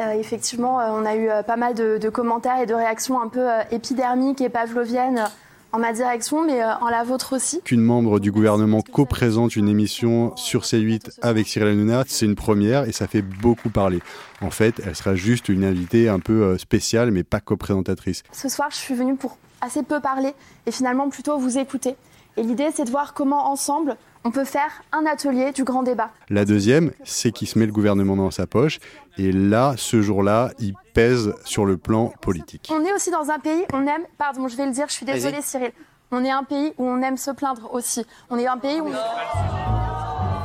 Euh, 0.00 0.12
effectivement, 0.12 0.80
euh, 0.80 0.90
on 0.92 1.04
a 1.04 1.16
eu 1.16 1.28
pas 1.48 1.56
mal 1.56 1.74
de, 1.74 1.98
de 1.98 2.08
commentaires 2.10 2.60
et 2.60 2.66
de 2.66 2.74
réactions 2.74 3.20
un 3.20 3.26
peu 3.26 3.44
épidermiques 3.72 4.40
et 4.40 4.48
pavloviennes 4.48 5.24
en 5.72 5.78
ma 5.78 5.92
direction, 5.92 6.44
mais 6.44 6.62
euh, 6.62 6.74
en 6.80 6.88
la 6.88 7.04
vôtre 7.04 7.36
aussi. 7.36 7.60
Qu'une 7.62 7.80
membre 7.80 8.20
du 8.20 8.32
gouvernement 8.32 8.82
co-présente 8.82 9.56
une 9.56 9.68
émission 9.68 10.34
sur 10.36 10.62
C8 10.62 11.18
avec 11.22 11.46
Cyril 11.46 11.68
Hanouna, 11.68 12.04
c'est 12.06 12.26
une 12.26 12.34
première 12.34 12.84
et 12.84 12.92
ça 12.92 13.06
fait 13.06 13.22
beaucoup 13.22 13.70
parler. 13.70 14.00
En 14.40 14.50
fait, 14.50 14.80
elle 14.84 14.96
sera 14.96 15.14
juste 15.14 15.48
une 15.48 15.64
invitée 15.64 16.08
un 16.08 16.18
peu 16.18 16.42
euh, 16.42 16.58
spéciale, 16.58 17.10
mais 17.10 17.22
pas 17.22 17.40
co-présentatrice. 17.40 18.22
Ce 18.32 18.48
soir, 18.48 18.68
je 18.70 18.76
suis 18.76 18.94
venue 18.94 19.16
pour 19.16 19.38
assez 19.60 19.82
peu 19.82 20.00
parler 20.00 20.32
et 20.66 20.72
finalement 20.72 21.08
plutôt 21.08 21.38
vous 21.38 21.58
écouter. 21.58 21.96
Et 22.36 22.42
l'idée, 22.42 22.70
c'est 22.74 22.84
de 22.84 22.90
voir 22.90 23.14
comment 23.14 23.50
ensemble 23.50 23.96
on 24.24 24.30
peut 24.30 24.44
faire 24.44 24.82
un 24.92 25.06
atelier 25.06 25.52
du 25.52 25.64
grand 25.64 25.82
débat. 25.82 26.10
La 26.28 26.44
deuxième, 26.44 26.92
c'est 27.04 27.32
qu'il 27.32 27.48
se 27.48 27.58
met 27.58 27.66
le 27.66 27.72
gouvernement 27.72 28.16
dans 28.16 28.30
sa 28.30 28.46
poche. 28.46 28.78
Et 29.18 29.32
là, 29.32 29.74
ce 29.76 30.02
jour-là, 30.02 30.50
il 30.58 30.74
pèse 30.94 31.34
sur 31.44 31.64
le 31.64 31.76
plan 31.76 32.12
politique. 32.20 32.70
On 32.70 32.84
est 32.84 32.92
aussi 32.92 33.10
dans 33.10 33.30
un 33.30 33.38
pays, 33.38 33.64
on 33.72 33.86
aime, 33.86 34.04
pardon, 34.18 34.48
je 34.48 34.56
vais 34.56 34.66
le 34.66 34.72
dire, 34.72 34.86
je 34.88 34.94
suis 34.94 35.06
désolée. 35.06 35.42
Cyril, 35.42 35.72
on 36.10 36.24
est 36.24 36.30
un 36.30 36.44
pays 36.44 36.72
où 36.78 36.84
on 36.84 37.00
aime 37.02 37.16
se 37.16 37.30
plaindre 37.30 37.72
aussi. 37.72 38.04
On 38.28 38.38
est 38.38 38.46
un 38.46 38.58
pays 38.58 38.80
où... 38.80 38.88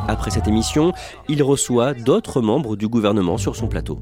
Après 0.07 0.29
cette 0.29 0.47
émission, 0.47 0.93
il 1.27 1.41
reçoit 1.41 1.93
d'autres 1.93 2.41
membres 2.41 2.75
du 2.75 2.87
gouvernement 2.87 3.37
sur 3.37 3.55
son 3.55 3.67
plateau. 3.67 3.99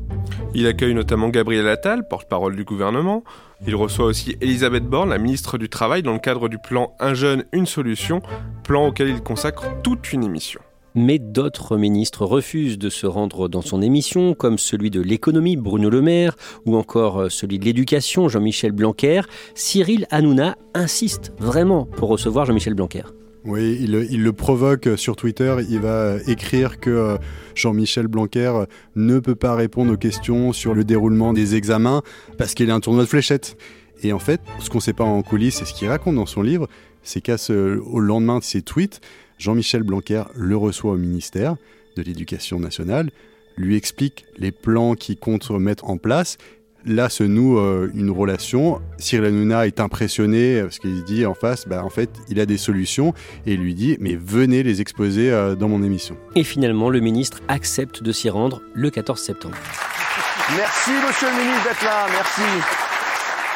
Il 0.54 0.68
accueille 0.68 0.94
notamment 0.94 1.30
Gabriel 1.30 1.68
Attal, 1.68 2.08
porte-parole 2.08 2.56
du 2.56 2.66
gouvernement. 2.66 3.24
Il 3.66 3.76
reçoit 3.76 4.06
aussi 4.06 4.36
Elisabeth 4.42 4.86
Borne, 4.86 5.10
la 5.10 5.18
ministre 5.18 5.58
du 5.58 5.70
Travail, 5.70 6.04
dans 6.04 6.14
le 6.14 6.20
cadre 6.20 6.50
du 6.50 6.58
plan 6.58 6.94
Un 7.00 7.14
jeune, 7.14 7.46
une 7.54 7.66
solution, 7.66 8.22
plan 8.64 8.88
auquel 8.88 9.10
il 9.10 9.22
consacre 9.22 9.66
toute 9.82 10.12
une 10.12 10.24
émission. 10.24 10.60
Mais 10.96 11.18
d'autres 11.18 11.78
ministres 11.78 12.26
refusent 12.26 12.78
de 12.78 12.90
se 12.90 13.08
rendre 13.08 13.48
dans 13.48 13.62
son 13.62 13.82
émission, 13.82 14.34
comme 14.36 14.58
celui 14.58 14.92
de 14.92 15.02
l'économie, 15.02 15.56
Bruno 15.56 15.90
Le 15.90 16.02
Maire, 16.02 16.36
ou 16.66 16.76
encore 16.76 17.32
celui 17.32 17.58
de 17.58 17.66
l'éducation, 17.66 18.28
Jean-Michel 18.28 18.74
Blanquer. 18.74 19.22
Cyril 19.56 20.06
Hanouna 20.12 20.56
insiste 20.76 21.34
vraiment 21.40 21.86
pour 21.86 22.10
recevoir 22.10 22.46
Jean-Michel 22.46 22.76
Blanquer. 22.76 23.04
Oui, 23.46 23.78
il, 23.82 24.24
le 24.24 24.34
provoque 24.34 24.90
sur 24.96 25.18
Twitter. 25.18 25.56
Il 25.70 25.80
va 25.80 26.16
écrire 26.28 26.80
que 26.80 26.90
euh, 26.90 27.18
Jean-Michel 27.56 28.08
Blanquer 28.08 28.64
ne 28.96 29.20
peut 29.20 29.36
pas 29.36 29.54
répondre 29.54 29.92
aux 29.92 29.98
questions 29.98 30.54
sur 30.54 30.74
le 30.74 30.86
déroulement 30.86 31.34
des 31.34 31.56
examens 31.56 32.04
parce 32.38 32.54
qu'il 32.54 32.70
est 32.70 32.74
un 32.74 32.80
tournoi 32.80 33.04
de 33.04 33.10
fléchettes. 33.10 33.58
Et 34.02 34.14
en 34.14 34.20
fait, 34.20 34.40
ce 34.60 34.70
qu'on 34.70 34.78
ne 34.78 34.84
sait 34.84 34.94
pas 34.94 35.04
en 35.04 35.22
coulisses, 35.24 35.56
c'est 35.56 35.66
ce 35.66 35.74
qu'il 35.74 35.90
raconte 35.90 36.16
dans 36.16 36.26
son 36.26 36.42
livre, 36.42 36.70
c'est 37.04 37.22
qu'au 37.22 38.00
lendemain 38.00 38.40
de 38.40 38.44
ses 38.44 38.62
tweets, 38.62 39.02
Jean-Michel 39.38 39.84
Blanquer 39.84 40.24
le 40.36 40.56
reçoit 40.56 40.94
au 40.94 40.98
ministère 40.98 41.58
de 41.98 42.02
l'Éducation 42.02 42.60
nationale, 42.60 43.12
lui 43.58 43.76
explique 43.76 44.26
les 44.38 44.52
plans 44.52 44.96
qu'il 44.96 45.18
compte 45.18 45.52
mettre 45.52 45.90
en 45.90 45.98
place 45.98 46.38
là 46.86 47.10
se 47.10 47.24
noue 47.24 47.58
euh, 47.58 47.90
une 47.94 48.10
relation. 48.10 48.82
Cyril 48.98 49.26
Hanouna 49.26 49.68
est 49.68 49.80
impressionné 49.80 50.62
parce 50.62 50.80
qu'il 50.80 51.04
dit 51.04 51.26
en 51.26 51.34
face, 51.34 51.68
bah, 51.68 51.84
en 51.84 51.90
fait, 51.90 52.10
il 52.30 52.40
a 52.40 52.46
des 52.46 52.58
solutions 52.58 53.14
et 53.46 53.54
il 53.54 53.60
lui 53.60 53.76
dit, 53.76 53.98
mais 54.00 54.16
venez 54.16 54.64
les 54.64 54.82
exposer 54.82 55.32
euh, 55.32 55.56
dans 55.56 55.68
mon 55.68 55.84
émission. 55.84 56.18
Et 56.36 56.44
finalement, 56.44 56.90
le 56.90 57.00
ministre 57.00 57.40
accepte 57.48 58.04
de 58.04 58.12
s'y 58.12 58.30
rendre 58.30 58.62
le 58.74 58.90
14 58.90 59.20
septembre. 59.20 59.56
Merci, 60.58 60.92
monsieur 61.08 61.28
le 61.30 61.44
ministre, 61.44 61.64
d'être 61.64 61.84
là. 61.84 62.08
Merci. 62.12 62.42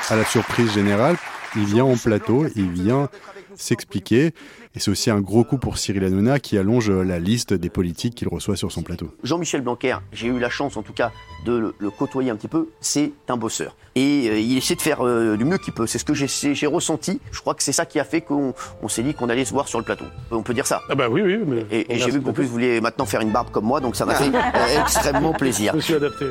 À 0.10 0.16
la 0.16 0.26
surprise 0.26 0.74
générale, 0.74 1.18
il 1.56 1.66
vient 1.66 1.86
en 1.86 1.96
plateau, 1.96 2.46
il 2.56 2.70
vient 2.72 3.10
s'expliquer. 3.56 4.34
Et 4.76 4.80
c'est 4.80 4.92
aussi 4.92 5.10
un 5.10 5.22
gros 5.22 5.44
coup 5.44 5.58
pour 5.58 5.80
Cyril 5.80 6.04
Hanouna 6.04 6.40
qui 6.40 6.58
allonge 6.58 6.92
la 6.92 7.18
liste 7.18 7.54
des 7.54 7.70
politiques 7.70 8.14
qu'il 8.14 8.28
reçoit 8.28 8.56
sur 8.56 8.72
son 8.72 8.84
plateau. 8.84 9.12
Jean-Michel 9.24 9.62
Blanquer, 9.62 9.98
j'ai 10.12 10.28
eu 10.28 10.38
la 10.38 10.50
chance 10.50 10.78
en 10.78 10.84
tout 10.84 10.94
cas 10.94 11.12
de 11.46 11.74
le, 11.80 11.90
côtoyer 11.90 12.30
un 12.30 12.36
petit 12.36 12.48
peu, 12.48 12.70
c'est 12.80 13.12
un 13.28 13.38
bosseur. 13.38 13.76
Et 13.96 14.30
euh, 14.30 14.40
il 14.40 14.56
essaie 14.58 14.76
de 14.76 14.82
faire 14.82 15.04
euh, 15.04 15.36
du 15.36 15.46
mieux 15.46 15.58
qu'il 15.58 15.74
peut. 15.74 15.88
C'est 15.88 15.98
ce 15.98 16.06
que 16.06 16.14
j'ai 16.14 16.68
ressenti. 16.68 17.20
Je 17.32 17.40
crois 17.40 17.56
que 17.56 17.64
c'est 17.64 17.72
ça 17.72 17.88
qui 17.88 18.00
a 18.00 18.04
fait 18.04 18.22
qu'on 18.22 18.54
s'est 18.88 19.02
dit 19.02 19.16
qu'on 19.16 19.30
allait 19.30 19.46
se 19.46 19.54
voir 19.54 19.68
sur 19.68 19.80
le 19.80 19.86
plateau. 19.86 20.06
On 20.30 20.44
peut 20.44 20.54
dire 20.54 20.68
ça. 20.68 20.82
Ah 20.90 20.96
bah 20.96 21.10
oui, 21.10 21.22
oui. 21.22 21.40
Mais 21.48 21.66
et, 21.72 21.96
et 21.96 21.98
j'ai 21.98 22.12
vu 22.12 22.22
qu'en 22.22 22.34
plus 22.34 22.44
vous 22.44 22.52
vouliez 22.52 22.80
maintenant 22.82 23.06
faire 23.06 23.22
une 23.22 23.32
barbe 23.32 23.50
comme 23.50 23.66
moi, 23.66 23.80
donc 23.80 23.96
ça 23.96 24.06
m'a 24.06 24.14
fait 24.14 24.30
euh, 24.30 24.82
extrêmement 24.82 25.34
plaisir. 25.34 25.72
Je 25.72 25.78
me 25.78 25.82
suis 25.82 25.96
adapté. 25.96 26.26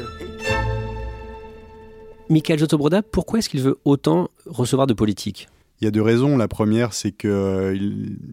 Michael 2.29 2.59
Jotobroda, 2.59 3.03
pourquoi 3.03 3.39
est-ce 3.39 3.49
qu'il 3.49 3.62
veut 3.62 3.79
autant 3.85 4.31
recevoir 4.47 4.87
de 4.87 4.95
politique? 4.95 5.49
Il 5.81 5.85
y 5.85 5.89
a 5.89 5.91
deux 5.91 6.03
raisons. 6.03 6.39
La 6.39 6.49
première, 6.49 6.95
c'est 6.95 7.12
que 7.12 7.29
euh, 7.29 7.79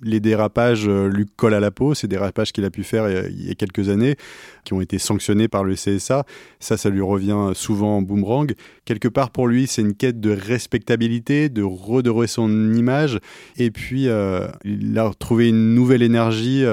les 0.01 0.19
dérapages 0.21 0.87
euh, 0.87 1.09
lui 1.09 1.25
collent 1.35 1.53
à 1.53 1.59
la 1.59 1.71
peau. 1.71 1.93
Ces 1.93 2.07
dérapages 2.07 2.53
qu'il 2.53 2.63
a 2.63 2.69
pu 2.69 2.83
faire 2.83 3.27
il 3.29 3.45
y 3.45 3.51
a 3.51 3.53
quelques 3.53 3.89
années, 3.89 4.15
qui 4.63 4.71
ont 4.71 4.79
été 4.79 4.97
sanctionnés 4.97 5.49
par 5.49 5.65
le 5.65 5.75
CSA, 5.75 6.25
ça, 6.61 6.77
ça 6.77 6.89
lui 6.89 7.01
revient 7.01 7.51
souvent 7.53 7.97
en 7.97 8.01
boomerang. 8.01 8.53
Quelque 8.85 9.09
part, 9.09 9.29
pour 9.29 9.47
lui, 9.47 9.67
c'est 9.67 9.81
une 9.81 9.93
quête 9.93 10.21
de 10.21 10.31
respectabilité, 10.31 11.49
de 11.49 11.63
redorer 11.63 12.27
son 12.27 12.73
image. 12.73 13.19
Et 13.57 13.71
puis, 13.71 14.07
euh, 14.07 14.47
il 14.63 14.97
a 14.97 15.09
retrouvé 15.09 15.49
une 15.49 15.75
nouvelle 15.75 16.01
énergie 16.01 16.63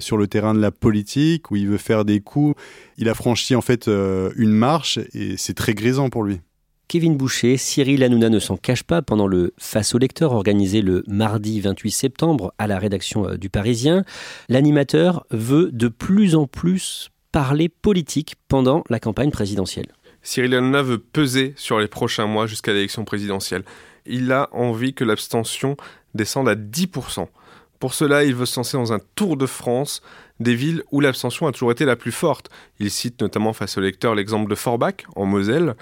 sur 0.00 0.18
le 0.18 0.26
terrain 0.26 0.52
de 0.52 0.60
la 0.60 0.70
politique, 0.70 1.50
où 1.50 1.56
il 1.56 1.68
veut 1.68 1.78
faire 1.78 2.04
des 2.04 2.20
coups. 2.20 2.54
Il 2.98 3.08
a 3.08 3.14
franchi 3.14 3.54
en 3.54 3.62
fait 3.62 3.88
une 3.88 4.52
marche, 4.52 4.98
et 5.14 5.36
c'est 5.38 5.54
très 5.54 5.72
grisant 5.72 6.10
pour 6.10 6.22
lui. 6.22 6.40
Kevin 6.88 7.18
Boucher, 7.18 7.58
Cyril 7.58 8.02
Hanouna 8.02 8.30
ne 8.30 8.38
s'en 8.38 8.56
cache 8.56 8.82
pas 8.82 9.02
pendant 9.02 9.26
le 9.26 9.52
Face 9.58 9.94
au 9.94 9.98
lecteur 9.98 10.32
organisé 10.32 10.80
le 10.80 11.04
mardi 11.06 11.60
28 11.60 11.90
septembre 11.90 12.54
à 12.56 12.66
la 12.66 12.78
rédaction 12.78 13.28
euh, 13.28 13.36
du 13.36 13.50
Parisien. 13.50 14.04
L'animateur 14.48 15.26
veut 15.30 15.68
de 15.70 15.88
plus 15.88 16.34
en 16.34 16.46
plus 16.46 17.10
parler 17.30 17.68
politique 17.68 18.36
pendant 18.48 18.84
la 18.88 19.00
campagne 19.00 19.30
présidentielle. 19.30 19.88
Cyril 20.22 20.54
Hanouna 20.54 20.80
veut 20.80 20.96
peser 20.96 21.52
sur 21.56 21.78
les 21.78 21.88
prochains 21.88 22.26
mois 22.26 22.46
jusqu'à 22.46 22.72
l'élection 22.72 23.04
présidentielle. 23.04 23.64
Il 24.06 24.32
a 24.32 24.48
envie 24.52 24.94
que 24.94 25.04
l'abstention 25.04 25.76
descende 26.14 26.48
à 26.48 26.54
10%. 26.54 27.26
Pour 27.80 27.92
cela, 27.92 28.24
il 28.24 28.34
veut 28.34 28.46
se 28.46 28.58
lancer 28.58 28.78
dans 28.78 28.94
un 28.94 29.00
tour 29.14 29.36
de 29.36 29.44
France 29.44 30.00
des 30.40 30.54
villes 30.54 30.82
où 30.90 31.00
l'abstention 31.02 31.46
a 31.46 31.52
toujours 31.52 31.70
été 31.70 31.84
la 31.84 31.96
plus 31.96 32.12
forte. 32.12 32.48
Il 32.80 32.90
cite 32.90 33.20
notamment 33.20 33.52
face 33.52 33.76
au 33.76 33.82
lecteur 33.82 34.14
l'exemple 34.14 34.48
de 34.48 34.54
Forbach, 34.54 35.04
en 35.16 35.26
Moselle. 35.26 35.74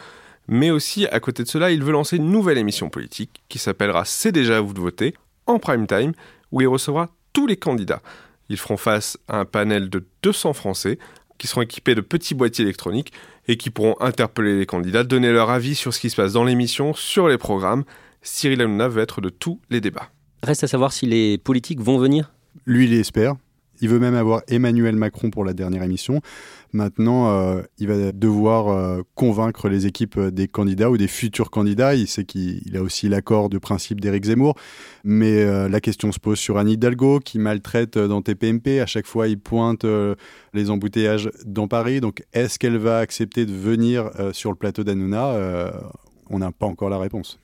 Mais 0.48 0.70
aussi, 0.70 1.06
à 1.06 1.20
côté 1.20 1.42
de 1.42 1.48
cela, 1.48 1.70
il 1.70 1.82
veut 1.82 1.92
lancer 1.92 2.16
une 2.16 2.30
nouvelle 2.30 2.58
émission 2.58 2.88
politique 2.88 3.42
qui 3.48 3.58
s'appellera 3.58 4.04
C'est 4.04 4.32
déjà 4.32 4.58
à 4.58 4.60
vous 4.60 4.74
de 4.74 4.80
voter, 4.80 5.14
en 5.46 5.58
prime 5.58 5.86
time, 5.86 6.12
où 6.52 6.60
il 6.60 6.68
recevra 6.68 7.10
tous 7.32 7.46
les 7.46 7.56
candidats. 7.56 8.02
Ils 8.48 8.56
feront 8.56 8.76
face 8.76 9.18
à 9.28 9.40
un 9.40 9.44
panel 9.44 9.90
de 9.90 10.06
200 10.22 10.52
Français 10.52 10.98
qui 11.38 11.46
seront 11.46 11.62
équipés 11.62 11.94
de 11.94 12.00
petits 12.00 12.34
boîtiers 12.34 12.64
électroniques 12.64 13.12
et 13.48 13.56
qui 13.56 13.70
pourront 13.70 13.96
interpeller 14.00 14.58
les 14.58 14.66
candidats, 14.66 15.04
donner 15.04 15.32
leur 15.32 15.50
avis 15.50 15.74
sur 15.74 15.92
ce 15.92 16.00
qui 16.00 16.10
se 16.10 16.16
passe 16.16 16.32
dans 16.32 16.44
l'émission, 16.44 16.94
sur 16.94 17.28
les 17.28 17.38
programmes. 17.38 17.84
Cyril 18.22 18.62
Hanouna 18.62 18.88
veut 18.88 19.02
être 19.02 19.20
de 19.20 19.28
tous 19.28 19.60
les 19.70 19.80
débats. 19.80 20.10
Reste 20.42 20.64
à 20.64 20.68
savoir 20.68 20.92
si 20.92 21.06
les 21.06 21.38
politiques 21.38 21.80
vont 21.80 21.98
venir? 21.98 22.32
Lui, 22.64 22.86
il 22.86 22.94
espère. 22.94 23.34
Il 23.80 23.88
veut 23.88 23.98
même 23.98 24.14
avoir 24.14 24.42
Emmanuel 24.48 24.96
Macron 24.96 25.30
pour 25.30 25.44
la 25.44 25.52
dernière 25.52 25.82
émission. 25.82 26.20
Maintenant, 26.72 27.30
euh, 27.30 27.62
il 27.78 27.88
va 27.88 28.12
devoir 28.12 28.68
euh, 28.68 29.02
convaincre 29.14 29.68
les 29.68 29.86
équipes 29.86 30.18
des 30.18 30.48
candidats 30.48 30.90
ou 30.90 30.96
des 30.96 31.08
futurs 31.08 31.50
candidats. 31.50 31.94
Il 31.94 32.06
sait 32.06 32.24
qu'il 32.24 32.76
a 32.76 32.82
aussi 32.82 33.08
l'accord 33.08 33.48
de 33.48 33.58
principe 33.58 34.00
d'Éric 34.00 34.24
Zemmour. 34.24 34.54
Mais 35.04 35.42
euh, 35.42 35.68
la 35.68 35.80
question 35.80 36.12
se 36.12 36.18
pose 36.18 36.38
sur 36.38 36.58
Anne 36.58 36.68
Hidalgo, 36.68 37.20
qui 37.20 37.38
maltraite 37.38 37.98
dans 37.98 38.22
TPMP. 38.22 38.80
À 38.80 38.86
chaque 38.86 39.06
fois, 39.06 39.28
il 39.28 39.38
pointe 39.38 39.86
les 40.54 40.70
embouteillages 40.70 41.30
dans 41.44 41.68
Paris. 41.68 42.00
Donc, 42.00 42.24
est-ce 42.32 42.58
qu'elle 42.58 42.78
va 42.78 42.98
accepter 42.98 43.46
de 43.46 43.52
venir 43.52 44.10
sur 44.32 44.50
le 44.50 44.56
plateau 44.56 44.84
d'Anouna 44.84 45.70
On 46.30 46.38
n'a 46.38 46.52
pas 46.52 46.66
encore 46.66 46.90
la 46.90 46.98
réponse. 46.98 47.38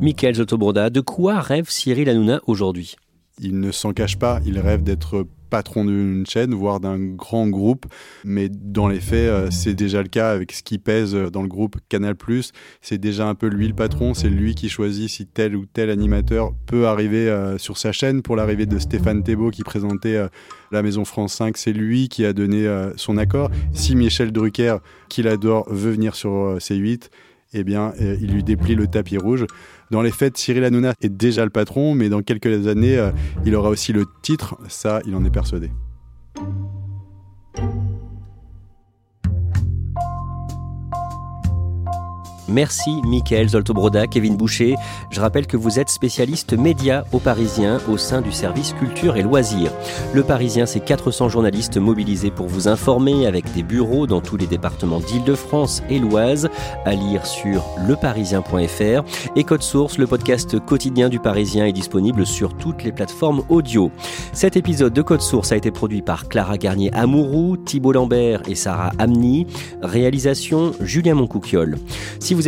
Michael 0.00 0.36
Zotobroda, 0.36 0.88
de 0.90 1.00
quoi 1.00 1.40
rêve 1.40 1.68
Cyril 1.68 2.08
Hanouna 2.08 2.40
aujourd'hui? 2.46 2.96
Il 3.40 3.58
ne 3.58 3.72
s'en 3.72 3.92
cache 3.92 4.18
pas, 4.18 4.40
il 4.44 4.58
rêve 4.58 4.82
d'être 4.82 5.26
patron 5.50 5.84
d'une 5.84 6.24
chaîne, 6.26 6.54
voire 6.54 6.80
d'un 6.80 6.98
grand 6.98 7.48
groupe, 7.48 7.86
mais 8.24 8.48
dans 8.48 8.88
les 8.88 9.00
faits, 9.00 9.28
euh, 9.28 9.48
c'est 9.50 9.74
déjà 9.74 10.00
le 10.00 10.08
cas 10.08 10.30
avec 10.30 10.52
ce 10.52 10.62
qui 10.62 10.78
pèse 10.78 11.12
dans 11.14 11.42
le 11.42 11.48
groupe 11.48 11.76
Canal+. 11.88 12.14
C'est 12.80 12.98
déjà 12.98 13.28
un 13.28 13.34
peu 13.34 13.48
lui 13.48 13.68
le 13.68 13.74
patron, 13.74 14.14
c'est 14.14 14.30
lui 14.30 14.54
qui 14.54 14.68
choisit 14.68 15.10
si 15.10 15.26
tel 15.26 15.56
ou 15.56 15.66
tel 15.66 15.90
animateur 15.90 16.52
peut 16.66 16.86
arriver 16.86 17.28
euh, 17.28 17.58
sur 17.58 17.76
sa 17.76 17.92
chaîne. 17.92 18.22
Pour 18.22 18.36
l'arrivée 18.36 18.66
de 18.66 18.78
Stéphane 18.78 19.22
Thébault 19.22 19.50
qui 19.50 19.64
présentait 19.64 20.16
euh, 20.16 20.28
la 20.70 20.82
Maison 20.82 21.04
France 21.04 21.34
5, 21.34 21.56
c'est 21.56 21.72
lui 21.72 22.08
qui 22.08 22.24
a 22.24 22.32
donné 22.32 22.64
son 22.94 23.16
accord. 23.16 23.50
Si 23.72 23.96
Michel 23.96 24.30
Drucker, 24.30 24.76
qu'il 25.08 25.26
adore, 25.26 25.66
veut 25.68 25.90
venir 25.90 26.14
sur 26.14 26.58
C8, 26.58 27.08
eh 27.54 27.64
bien, 27.64 27.92
il 27.98 28.32
lui 28.32 28.44
déplie 28.44 28.76
le 28.76 28.86
tapis 28.86 29.18
rouge. 29.18 29.46
Dans 29.90 30.02
les 30.02 30.12
faits, 30.12 30.38
Cyril 30.38 30.62
Hanouna 30.62 30.94
est 31.00 31.08
déjà 31.08 31.44
le 31.44 31.50
patron, 31.50 31.94
mais 31.94 32.08
dans 32.08 32.22
quelques 32.22 32.68
années, 32.68 32.96
euh, 32.96 33.10
il 33.44 33.56
aura 33.56 33.70
aussi 33.70 33.92
le 33.92 34.06
titre. 34.22 34.56
Ça, 34.68 35.00
il 35.04 35.16
en 35.16 35.24
est 35.24 35.30
persuadé. 35.30 35.70
Merci 42.50 43.00
Mickaël 43.04 43.48
Zoltobroda, 43.48 44.06
Kevin 44.06 44.36
Boucher. 44.36 44.74
Je 45.10 45.20
rappelle 45.20 45.46
que 45.46 45.56
vous 45.56 45.78
êtes 45.78 45.88
spécialiste 45.88 46.52
média 46.52 47.04
au 47.12 47.18
Parisien 47.18 47.78
au 47.88 47.96
sein 47.96 48.20
du 48.20 48.32
service 48.32 48.72
culture 48.72 49.16
et 49.16 49.22
loisirs. 49.22 49.72
Le 50.12 50.22
Parisien, 50.22 50.66
c'est 50.66 50.80
400 50.80 51.28
journalistes 51.28 51.76
mobilisés 51.76 52.30
pour 52.30 52.46
vous 52.46 52.68
informer 52.68 53.26
avec 53.26 53.52
des 53.52 53.62
bureaux 53.62 54.06
dans 54.06 54.20
tous 54.20 54.36
les 54.36 54.46
départements 54.46 55.00
d'Île-de-France 55.00 55.82
et 55.88 55.98
l'Oise 55.98 56.48
à 56.84 56.94
lire 56.94 57.26
sur 57.26 57.64
leparisien.fr 57.88 59.04
et 59.36 59.44
Code 59.44 59.62
Source, 59.62 59.98
le 59.98 60.06
podcast 60.06 60.58
quotidien 60.58 61.08
du 61.08 61.20
Parisien 61.20 61.66
est 61.66 61.72
disponible 61.72 62.26
sur 62.26 62.56
toutes 62.56 62.82
les 62.82 62.92
plateformes 62.92 63.42
audio. 63.48 63.90
Cet 64.32 64.56
épisode 64.56 64.92
de 64.92 65.02
Code 65.02 65.22
Source 65.22 65.52
a 65.52 65.56
été 65.56 65.70
produit 65.70 66.02
par 66.02 66.28
Clara 66.28 66.58
Garnier 66.58 66.92
Amourou, 66.94 67.56
Thibault 67.56 67.92
Lambert 67.92 68.42
et 68.48 68.54
Sarah 68.54 68.92
Amni. 68.98 69.46
Réalisation 69.82 70.72
Julien 70.80 71.14
Moncouquiole. 71.14 71.78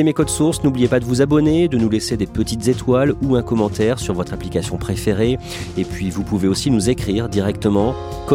Aimez 0.01 0.13
Code 0.13 0.31
Source, 0.31 0.63
n'oubliez 0.63 0.89
pas 0.89 1.01
de 1.01 1.05
vous 1.05 1.23
abonner, 1.23 1.69
de 1.69 1.79
nous 1.79 1.89
laisser 1.89 2.17
des 2.17 2.27
petites 2.27 2.69
étoiles 2.69 3.15
ou 3.23 3.37
un 3.37 3.43
commentaire 3.43 3.99
sur 3.99 4.15
votre 4.15 4.33
application 4.33 4.77
préférée. 4.77 5.39
Et 5.77 5.85
puis 5.85 6.11
vous 6.11 6.23
pouvez 6.23 6.49
aussi 6.49 6.71
nous 6.71 6.91
écrire 6.91 7.29
directement 7.29 7.95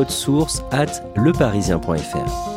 source 0.09 0.63
at 0.71 1.03
leparisien.fr. 1.15 2.56